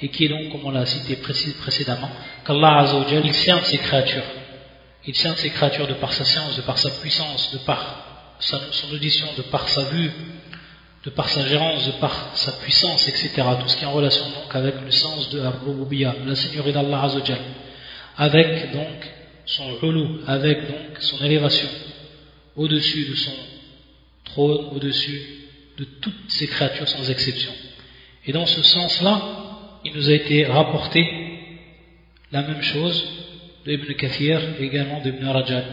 et 0.01 0.09
qui 0.09 0.27
est 0.27 0.29
donc, 0.29 0.51
comme 0.51 0.65
on 0.65 0.71
l'a 0.71 0.87
cité 0.87 1.17
précédemment, 1.17 2.11
qu'Allah 2.45 2.81
Azzawajal, 2.81 3.25
il 3.25 3.35
sert 3.35 3.65
ses 3.65 3.79
créatures 3.79 4.25
il 5.05 5.17
sert 5.17 5.37
ses 5.39 5.51
créatures 5.51 5.89
de 5.89 5.95
par 5.95 6.13
sa 6.13 6.25
science, 6.25 6.57
de 6.57 6.63
par 6.63 6.79
sa 6.79 6.91
puissance, 6.91 7.53
de 7.53 7.59
par 7.59 8.12
son 8.43 8.93
audition, 8.93 9.27
de 9.37 9.43
par 9.43 9.69
sa 9.69 9.85
vue, 9.85 10.11
de 11.05 11.11
par 11.11 11.29
sa 11.29 11.47
gérance, 11.47 11.87
de 11.87 11.93
par 11.93 12.31
sa 12.35 12.53
puissance, 12.53 13.09
etc. 13.09 13.43
Tout 13.61 13.69
ce 13.69 13.77
qui 13.77 13.85
est 13.85 13.87
en 13.87 13.93
relation 13.93 14.25
donc 14.31 14.55
avec 14.55 14.75
le 14.85 14.91
sens 14.91 15.31
de 15.31 15.41
Ar-Rububiyya, 15.41 16.17
la 16.25 16.35
Seigneurie 16.35 16.73
d'Allah 16.73 17.03
Azzawajal. 17.03 17.39
Avec 18.17 18.73
donc 18.73 19.11
son 19.47 19.75
relou, 19.77 20.21
avec 20.27 20.67
donc 20.67 20.99
son 21.01 21.25
élévation 21.25 21.69
au-dessus 22.57 23.09
de 23.11 23.15
son 23.15 23.33
trône, 24.25 24.69
au-dessus 24.73 25.21
de 25.79 25.85
toutes 26.01 26.31
ses 26.31 26.47
créatures 26.47 26.89
sans 26.89 27.11
exception. 27.11 27.53
Et 28.27 28.33
dans 28.33 28.47
ce 28.47 28.63
sens-là, 28.63 29.23
il 29.85 29.95
nous 29.95 30.09
a 30.09 30.13
été 30.13 30.45
rapporté 30.47 31.05
la 32.31 32.43
même 32.43 32.63
chose 32.63 33.05
d'Ibn 33.67 33.93
Kathir 33.95 34.41
et 34.61 34.65
également 34.65 35.01
d'Ibn 35.01 35.27
Rajab 35.27 35.65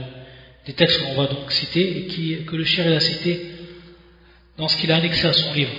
Des 0.68 0.72
textes 0.72 1.02
qu'on 1.02 1.14
va 1.14 1.26
donc 1.26 1.50
citer 1.52 1.98
et 1.98 2.06
qui, 2.06 2.44
que 2.44 2.56
le 2.56 2.64
shir 2.64 2.86
a 2.96 3.00
cité 3.00 3.54
dans 4.56 4.68
ce 4.68 4.76
qu'il 4.78 4.90
a 4.90 4.96
annexé 4.96 5.26
à 5.26 5.32
son 5.32 5.52
livre, 5.52 5.72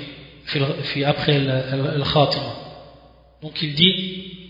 après 1.05 1.37
Al-Khatima. 1.37 2.55
Donc 3.41 3.61
il 3.61 3.73
dit, 3.73 4.49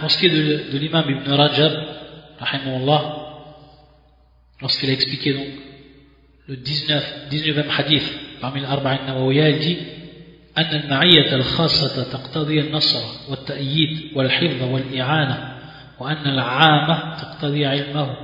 pour 0.00 0.10
ce 0.10 0.18
qui 0.18 0.26
est 0.26 0.30
de, 0.30 0.72
de 0.72 0.78
l'imam 0.78 1.04
Ibn 1.08 1.32
Rajab, 1.32 1.72
lorsqu'il 4.60 4.90
a 4.90 4.92
expliqué 4.92 5.32
donc 5.32 5.46
le 6.46 6.56
19, 6.56 7.28
19e 7.30 7.64
hadith 7.76 8.18
parmi 8.40 8.60
l'Arba'in 8.60 9.06
Nawawiyya, 9.06 9.50
il 9.50 9.58
dit 9.58 9.78
أن 10.58 10.80
المعية 10.80 11.34
الخاصة 11.34 12.12
تقتضي 12.12 12.60
النصر 12.60 13.30
والتأييد 13.30 14.16
والحفظ 14.16 14.62
والإعانة 14.62 15.58
وأن 16.00 16.26
العامة 16.26 17.16
تقتضي 17.16 17.66
علمه 17.66 18.16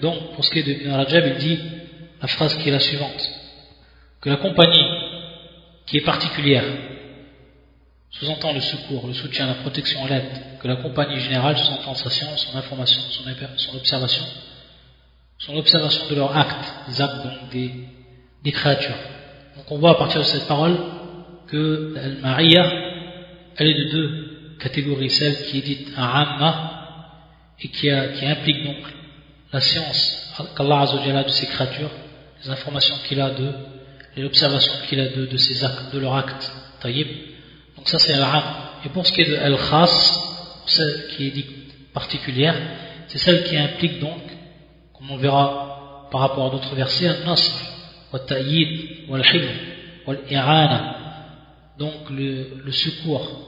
donc 0.00 0.34
pour 0.34 0.44
ce 0.44 0.50
qui 0.50 0.58
est 0.58 0.62
de 0.62 0.72
Ibn 0.72 0.90
Rajab 0.90 1.24
il 1.26 1.36
dit 1.36 1.58
la 2.20 2.28
phrase 2.28 2.56
qui 2.58 2.68
est 2.68 2.72
la 2.72 2.80
suivante. 2.80 3.30
Que 4.20 4.28
la 4.28 4.36
compagnie 4.36 4.86
qui 5.86 5.98
est 5.98 6.04
particulière 6.04 6.64
sous-entend 8.10 8.52
le 8.52 8.60
secours, 8.60 9.06
le 9.06 9.14
soutien, 9.14 9.46
la 9.46 9.54
protection, 9.54 10.04
l'aide, 10.06 10.58
que 10.60 10.68
la 10.68 10.76
compagnie 10.76 11.20
générale 11.20 11.56
sous-entend 11.56 11.94
sa 11.94 12.10
science, 12.10 12.46
son 12.50 12.58
information, 12.58 13.00
son, 13.56 13.76
observation, 13.76 14.24
son 15.38 15.56
observation 15.56 16.08
de 16.10 16.14
leurs 16.16 16.36
actes, 16.36 16.88
des 16.88 17.00
actes 17.00 17.22
donc 17.22 17.50
des, 17.52 18.52
créatures. 18.52 18.96
Donc 19.56 19.70
on 19.70 19.78
voit 19.78 19.90
à 19.90 19.94
partir 19.94 20.20
de 20.20 20.26
cette 20.26 20.48
parole 20.48 20.76
que 21.46 21.94
Al-Mariya 21.96 22.72
elle 23.56 23.68
est 23.68 23.84
de 23.84 23.90
deux 23.90 24.27
catégories, 24.58 25.10
celle 25.10 25.46
qui 25.46 25.58
est 25.58 25.62
dite 25.62 25.92
Amma 25.96 26.78
et 27.60 27.68
qui, 27.68 27.90
implique 27.90 28.64
donc 28.64 28.76
la 29.52 29.60
science 29.60 30.34
qu'Allah 30.56 30.82
a 30.82 31.24
de 31.24 31.28
ses 31.28 31.46
créatures, 31.46 31.90
les 32.44 32.50
informations 32.50 32.96
qu'il 33.06 33.20
a 33.20 33.30
d'eux, 33.30 33.54
les 34.16 34.24
observations 34.24 34.74
qu'il 34.88 35.00
a 35.00 35.08
de, 35.08 35.26
de 35.26 35.36
ses 35.36 35.66
de 35.92 35.98
leurs 35.98 36.14
actes, 36.14 36.52
taïb. 36.80 37.08
Donc 37.76 37.88
ça 37.88 37.98
c'est 37.98 38.14
al 38.14 38.24
Et 38.84 38.88
pour 38.90 39.06
ce 39.06 39.12
qui 39.12 39.22
est 39.22 39.30
de 39.30 39.36
Al-Khas, 39.36 40.64
celle 40.66 41.08
qui 41.10 41.26
est 41.28 41.30
dite 41.30 41.92
particulière, 41.92 42.56
c'est 43.08 43.18
celle 43.18 43.44
qui 43.44 43.56
implique 43.56 43.98
donc, 44.00 44.20
comme 44.96 45.10
on 45.10 45.16
verra 45.16 46.08
par 46.10 46.20
rapport 46.20 46.46
à 46.46 46.50
d'autres 46.50 46.74
versets, 46.74 47.08
Al-Nasr, 47.08 47.52
Wa-Ta'yid, 48.12 49.08
Wal-Hibr, 49.08 49.48
Wal-I'ana, 50.06 50.94
donc 51.78 52.10
le 52.10 52.70
secours, 52.70 53.47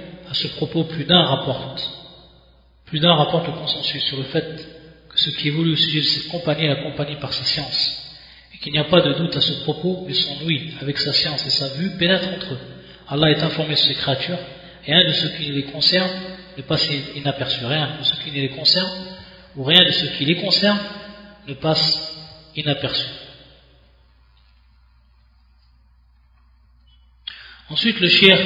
à 0.31 0.33
ce 0.33 0.47
propos, 0.47 0.85
plus 0.85 1.03
d'un 1.03 1.23
rapporte, 1.23 1.89
plus 2.85 3.01
d'un 3.01 3.13
rapporte 3.13 3.47
le 3.47 3.53
consensus 3.53 4.01
sur 4.05 4.17
le 4.17 4.23
fait 4.23 4.65
que 5.09 5.19
ce 5.19 5.29
qui 5.31 5.49
évolue 5.49 5.73
au 5.73 5.75
sujet 5.75 5.99
de 5.99 6.05
cette 6.05 6.29
compagnie 6.29 6.63
est 6.63 6.69
la 6.69 6.83
compagnie 6.83 7.17
par 7.17 7.33
sa 7.33 7.43
science, 7.43 8.17
et 8.55 8.57
qu'il 8.59 8.71
n'y 8.71 8.79
a 8.79 8.85
pas 8.85 9.01
de 9.01 9.11
doute 9.11 9.35
à 9.35 9.41
ce 9.41 9.61
propos, 9.63 10.05
mais 10.07 10.13
son 10.13 10.37
oui, 10.45 10.73
avec 10.79 10.97
sa 10.99 11.11
science 11.11 11.45
et 11.45 11.49
sa 11.49 11.67
vue, 11.73 11.97
pénètre 11.97 12.29
entre 12.29 12.53
eux. 12.53 12.59
Allah 13.09 13.31
est 13.31 13.43
informé 13.43 13.75
sur 13.75 13.87
ses 13.87 13.95
créatures, 13.95 14.39
et 14.87 14.93
un 14.93 15.05
de 15.05 15.11
ceux 15.11 15.29
qui 15.31 15.51
les 15.51 15.63
concerne 15.63 16.09
ne 16.57 16.61
passe 16.61 16.89
inaperçu, 17.13 17.65
rien 17.65 17.97
de 17.99 18.03
ce 18.05 18.15
qui 18.23 18.31
les 18.31 18.49
concerne, 18.49 18.89
ou 19.57 19.65
rien 19.65 19.83
de 19.83 19.91
ce 19.91 20.05
qui 20.17 20.23
les 20.23 20.37
concerne 20.37 20.79
ne 21.49 21.55
passe 21.55 22.23
inaperçu. 22.55 23.05
Ensuite, 27.69 27.99
le 27.99 28.07
shir 28.07 28.37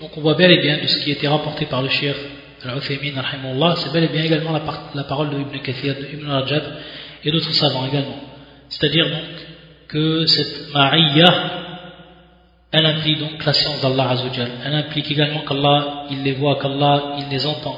donc 0.00 0.10
on 0.16 0.20
voit 0.20 0.34
bel 0.34 0.50
et 0.50 0.60
bien 0.60 0.78
de 0.78 0.86
ce 0.86 0.98
qui 1.02 1.10
a 1.10 1.12
été 1.14 1.26
rapporté 1.28 1.66
par 1.66 1.82
le 1.82 1.88
shir 1.88 2.14
Al-Uthaymin, 2.64 3.22
c'est 3.76 3.92
bel 3.92 4.04
et 4.04 4.08
bien 4.08 4.24
également 4.24 4.52
la, 4.52 4.62
la 4.94 5.04
parole 5.04 5.30
de 5.30 5.38
Ibn 5.38 5.58
Kathir, 5.58 5.94
de 5.94 6.06
Ibn 6.12 6.28
Rajab 6.28 6.62
et 7.24 7.30
d'autres 7.30 7.52
savants 7.52 7.86
également. 7.86 8.18
C'est-à-dire 8.68 9.08
donc 9.08 9.22
que 9.88 10.26
cette 10.26 10.74
ma'iyya, 10.74 11.34
elle 12.72 12.86
implique 12.86 13.18
donc 13.18 13.44
la 13.44 13.52
science 13.52 13.80
d'Allah 13.82 14.10
Azzawajal. 14.10 14.50
Elle 14.64 14.74
implique 14.74 15.10
également 15.10 15.40
qu'Allah, 15.40 16.06
il 16.10 16.22
les 16.22 16.32
voit, 16.32 16.56
qu'Allah, 16.56 17.16
il 17.18 17.28
les 17.30 17.46
entend, 17.46 17.76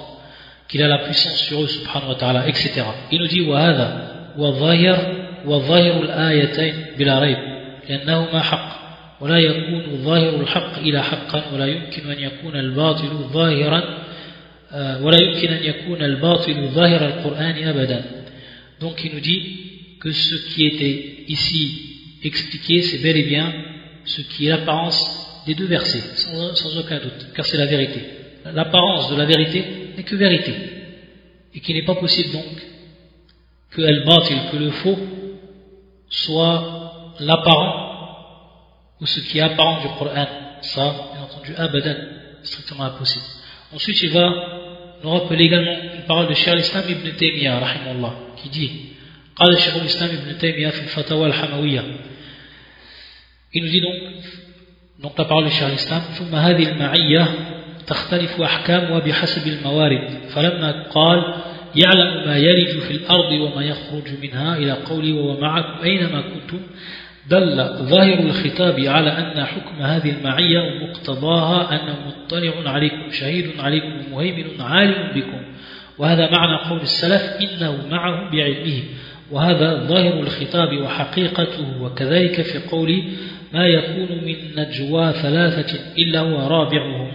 qu'il 0.69 0.83
a 0.83 0.89
la 0.89 0.99
puissance 0.99 1.39
sur 1.43 1.63
eux, 1.63 1.67
subhanahu 1.67 2.09
wa 2.11 2.15
ta'ala, 2.15 2.49
etc. 2.49 2.83
Il 3.11 3.21
nous 3.21 3.27
dit, 3.27 3.43
وهذا 3.43 4.35
وظاهر 4.39 4.99
وظاهر 5.47 6.03
الآيتين 6.03 6.75
بلا 6.99 7.19
ريب 7.19 7.39
لأنهما 7.89 8.41
حق 8.43 8.82
ولا 9.21 9.39
يكون 9.39 10.05
ظاهر 10.05 10.41
الحق 10.41 10.79
إلى 10.79 11.03
حقا 11.03 11.55
ولا 11.55 11.67
يمكن 11.67 12.11
أن 12.11 12.19
يكون 12.19 12.57
الباطل 12.57 13.09
ظاهرا 13.33 13.99
ولا 15.01 15.19
يمكن 15.19 15.49
أن 15.49 15.65
يكون 15.65 16.03
الباطل 16.03 16.69
ظاهر 16.69 17.07
القرآن 17.07 17.69
أبدا 17.69 18.05
donc 18.81 19.05
il 19.05 19.13
nous 19.15 19.21
dit 19.21 19.43
que 20.01 20.13
ce 20.13 20.37
qui 20.55 20.67
était 20.67 21.25
ici 21.27 21.65
expliqué 22.23 22.83
c'est 22.83 22.99
bel 22.99 23.17
et 23.17 23.25
bien 23.25 23.53
ce 24.05 24.23
qui 24.23 24.47
est 24.47 24.51
l'apparence 24.51 25.43
des 25.47 25.55
deux 25.55 25.67
versets 25.67 25.99
sans, 25.99 26.55
sans 26.55 26.79
aucun 26.79 26.99
doute 27.01 27.27
car 27.35 27.45
c'est 27.45 27.57
la 27.57 27.67
vérité 27.67 28.01
l'apparence 28.55 29.11
de 29.11 29.17
la 29.17 29.25
vérité 29.25 29.65
n'est 29.97 30.05
que 30.05 30.15
vérité 30.15 30.55
et 31.55 31.61
qu'il 31.61 31.75
n'est 31.75 31.85
pas 31.85 31.97
possible 31.97 32.31
donc 32.33 32.45
que 33.71 33.83
al-batil, 33.83 34.39
que 34.53 34.57
le 34.57 34.71
faux 34.71 34.99
soit 36.09 37.15
l'apparent 37.21 37.82
ou 39.02 39.06
ce 39.06 39.20
qui 39.22 39.38
est 39.40 39.42
apparent 39.42 39.82
du 39.82 39.88
Coran 39.98 40.28
ça 40.62 40.86
bien 41.14 41.22
entendu 41.24 41.54
abadan 41.58 41.96
strictement 42.44 42.86
impossible 42.86 43.26
ensuite 43.74 44.02
il 44.04 44.12
va 44.12 44.28
nous 45.04 45.10
rappeler 45.10 45.46
également 45.46 45.78
une 45.96 46.06
parole 46.06 46.28
de 46.28 46.34
Cheikh 46.34 46.56
l'Islam 46.56 46.84
ibn 46.90 47.10
Taymiyyah 47.12 47.60
rahimahullah 47.60 48.14
qui 48.38 48.50
dit 48.50 48.72
قال 49.36 49.54
الشيخ 49.54 49.76
الإسلام 49.76 50.10
ابن 50.10 50.38
تيمية 50.38 50.70
في 50.70 50.82
الفتاوى 50.82 51.28
الحموية 51.28 51.84
il 53.56 53.64
nous 53.64 53.70
dit 53.70 53.82
donc 53.82 53.96
donc 55.00 55.18
la 55.18 55.26
parole 55.26 55.46
de 55.46 55.50
Cheikh 55.50 55.70
l'Islam 55.72 56.02
ثم 56.02 56.36
هذه 56.36 56.70
المعية 56.70 57.28
تختلف 57.88 58.42
أحكامها 58.42 59.00
بحسب 59.00 59.48
الموارد 59.48 60.30
فلما 60.30 60.84
قال 60.90 61.20
يعلم 61.76 62.26
ما 62.28 62.38
يلج 62.38 62.80
في 62.80 62.92
الأرض 62.92 63.32
وما 63.32 63.64
يخرج 63.64 64.20
منها 64.22 64.58
إلى 64.58 64.72
قولي 64.72 65.14
معكم 65.42 65.84
أينما 65.84 66.22
كنتم 66.22 66.60
دل 67.30 67.56
ظاهر 67.90 68.20
الخطاب 68.20 68.80
على 68.80 69.10
أن 69.10 69.46
حكم 69.46 69.82
هذه 69.82 70.10
المعية 70.10 70.60
ومقتضاها 70.60 71.72
أنه 71.72 71.96
مطلع 72.08 72.72
عليكم 72.72 73.12
شهيد 73.12 73.60
عليكم 73.60 74.12
مهيمن 74.12 74.62
عالم 74.62 75.12
بكم. 75.16 75.42
وهذا 75.98 76.30
معنى 76.32 76.70
قول 76.70 76.82
السلف 76.82 77.22
إنه 77.42 77.88
معه 77.92 78.32
بعلمه. 78.32 78.84
وهذا 79.32 79.88
ظاهر 79.88 80.20
الخطاب 80.20 80.82
وحقيقته. 80.82 81.82
وكذلك 81.82 82.42
في 82.42 82.60
قول 82.60 83.04
ما 83.54 83.68
يكون 83.68 84.26
من 84.26 84.36
نجوى 84.58 85.12
ثلاثة 85.12 85.80
إلا 85.98 86.20
هو 86.20 86.48
رابعهم. 86.48 87.12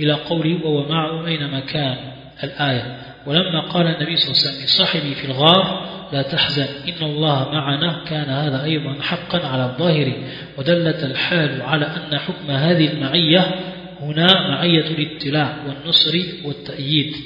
إلى 0.00 0.12
قولي 0.12 0.54
وهو 0.54 0.88
معه 0.88 1.26
أينما 1.26 1.60
كان 1.60 1.96
الآية. 2.44 3.07
ولما 3.26 3.60
قال 3.60 3.86
النبي 3.86 4.16
صلى 4.16 4.32
الله 4.32 4.40
عليه 4.40 4.50
وسلم 4.50 4.64
لصاحبه 4.64 5.14
في 5.14 5.24
الغار 5.24 5.88
لا 6.12 6.22
تحزن 6.22 6.66
إن 6.88 7.02
الله 7.02 7.50
معنا 7.50 8.04
كان 8.04 8.30
هذا 8.30 8.64
أيضا 8.64 9.02
حقا 9.02 9.46
على 9.46 9.64
الظاهر 9.64 10.12
ودلت 10.58 11.04
الحال 11.04 11.62
على 11.62 11.86
أن 11.86 12.18
حكم 12.18 12.50
هذه 12.50 12.88
المعية 12.88 13.60
هنا 14.00 14.48
معية 14.48 14.86
الاطلاع 14.86 15.56
والنصر 15.66 16.18
والتأييد 16.44 17.16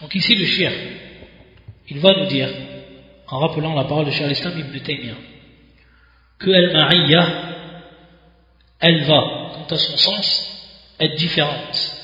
Donc 0.00 0.14
ici 0.14 0.34
le 0.34 0.46
shir, 0.46 0.72
il 1.90 1.98
va 1.98 2.14
nous 2.14 2.26
dire, 2.26 2.48
en 3.28 3.38
rappelant 3.38 3.74
la 3.74 3.84
parole 3.84 4.06
de 4.06 4.10
Cheikh 4.10 4.30
Islam 4.30 4.58
ibn 4.58 4.78
Taymiyyah, 4.78 5.14
que 6.38 6.50
Al-Ma'iyya, 6.50 7.26
elle 8.78 9.02
va, 9.04 9.20
quant 9.52 9.66
à 9.68 9.76
son 9.76 9.96
sens, 9.98 10.96
être 10.98 11.16
différente. 11.16 11.99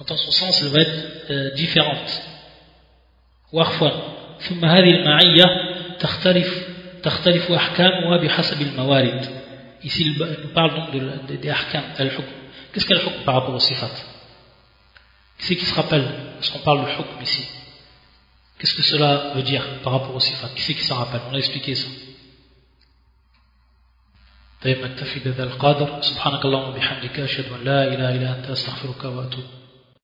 Quant 0.00 0.14
à 0.14 0.16
son 0.16 0.30
sens, 0.30 0.62
elle 0.62 0.68
va 0.68 0.80
être 0.80 1.30
euh, 1.30 1.50
différente. 1.54 2.22
وعفوا 3.52 3.90
ثم 4.40 4.64
هذه 4.64 4.90
المعية 4.90 5.44
تختلف 5.98 6.68
تختلف 7.02 7.52
أحكامها 7.52 8.16
بحسب 8.16 8.62
الموارد 8.62 9.40
ici 9.82 10.04
nous 10.04 10.52
parle 10.54 10.74
donc 10.76 10.92
de, 10.92 11.00
de, 11.28 11.36
des 11.36 11.50
ahkam 11.50 11.82
al-hukm 11.98 12.24
qu'est-ce 12.72 12.86
qu'est 12.86 12.94
le 12.94 13.24
par 13.24 13.34
rapport 13.34 13.54
au 13.54 13.58
sifat 13.58 13.90
c'est 15.38 15.56
qui 15.56 15.64
se 15.64 15.74
rappelle 15.74 16.06
lorsqu'on 16.36 16.60
parle 16.60 16.84
de 16.84 16.90
hukm 16.90 17.22
ici 17.22 17.44
qu'est-ce 18.58 18.74
que 18.74 18.82
cela 18.82 19.32
veut 19.34 19.42
dire 19.42 19.64
par 19.82 19.94
rapport 19.94 20.14
au 20.14 20.20
sifat 20.20 20.48
qui 20.54 20.62
c'est 20.62 20.74
qui 20.74 20.84
s'en 20.84 20.96
rappelle 20.96 21.22
on 21.30 21.34
a 21.34 21.38
expliqué 21.38 21.74
ça 21.74 21.88
طيب 24.62 24.78
نكتفي 24.84 25.20
بهذا 25.20 25.44
القدر 25.44 26.02
سبحانك 26.02 26.44
اللهم 26.44 26.68
وبحمدك 26.68 27.20
أشهد 27.20 27.52
أن 27.52 27.64
لا 27.64 27.94
إله 27.94 28.10
إلا 28.16 28.38
أنت 28.38 28.50
أستغفرك 28.50 29.04
وأتوب 29.04 29.59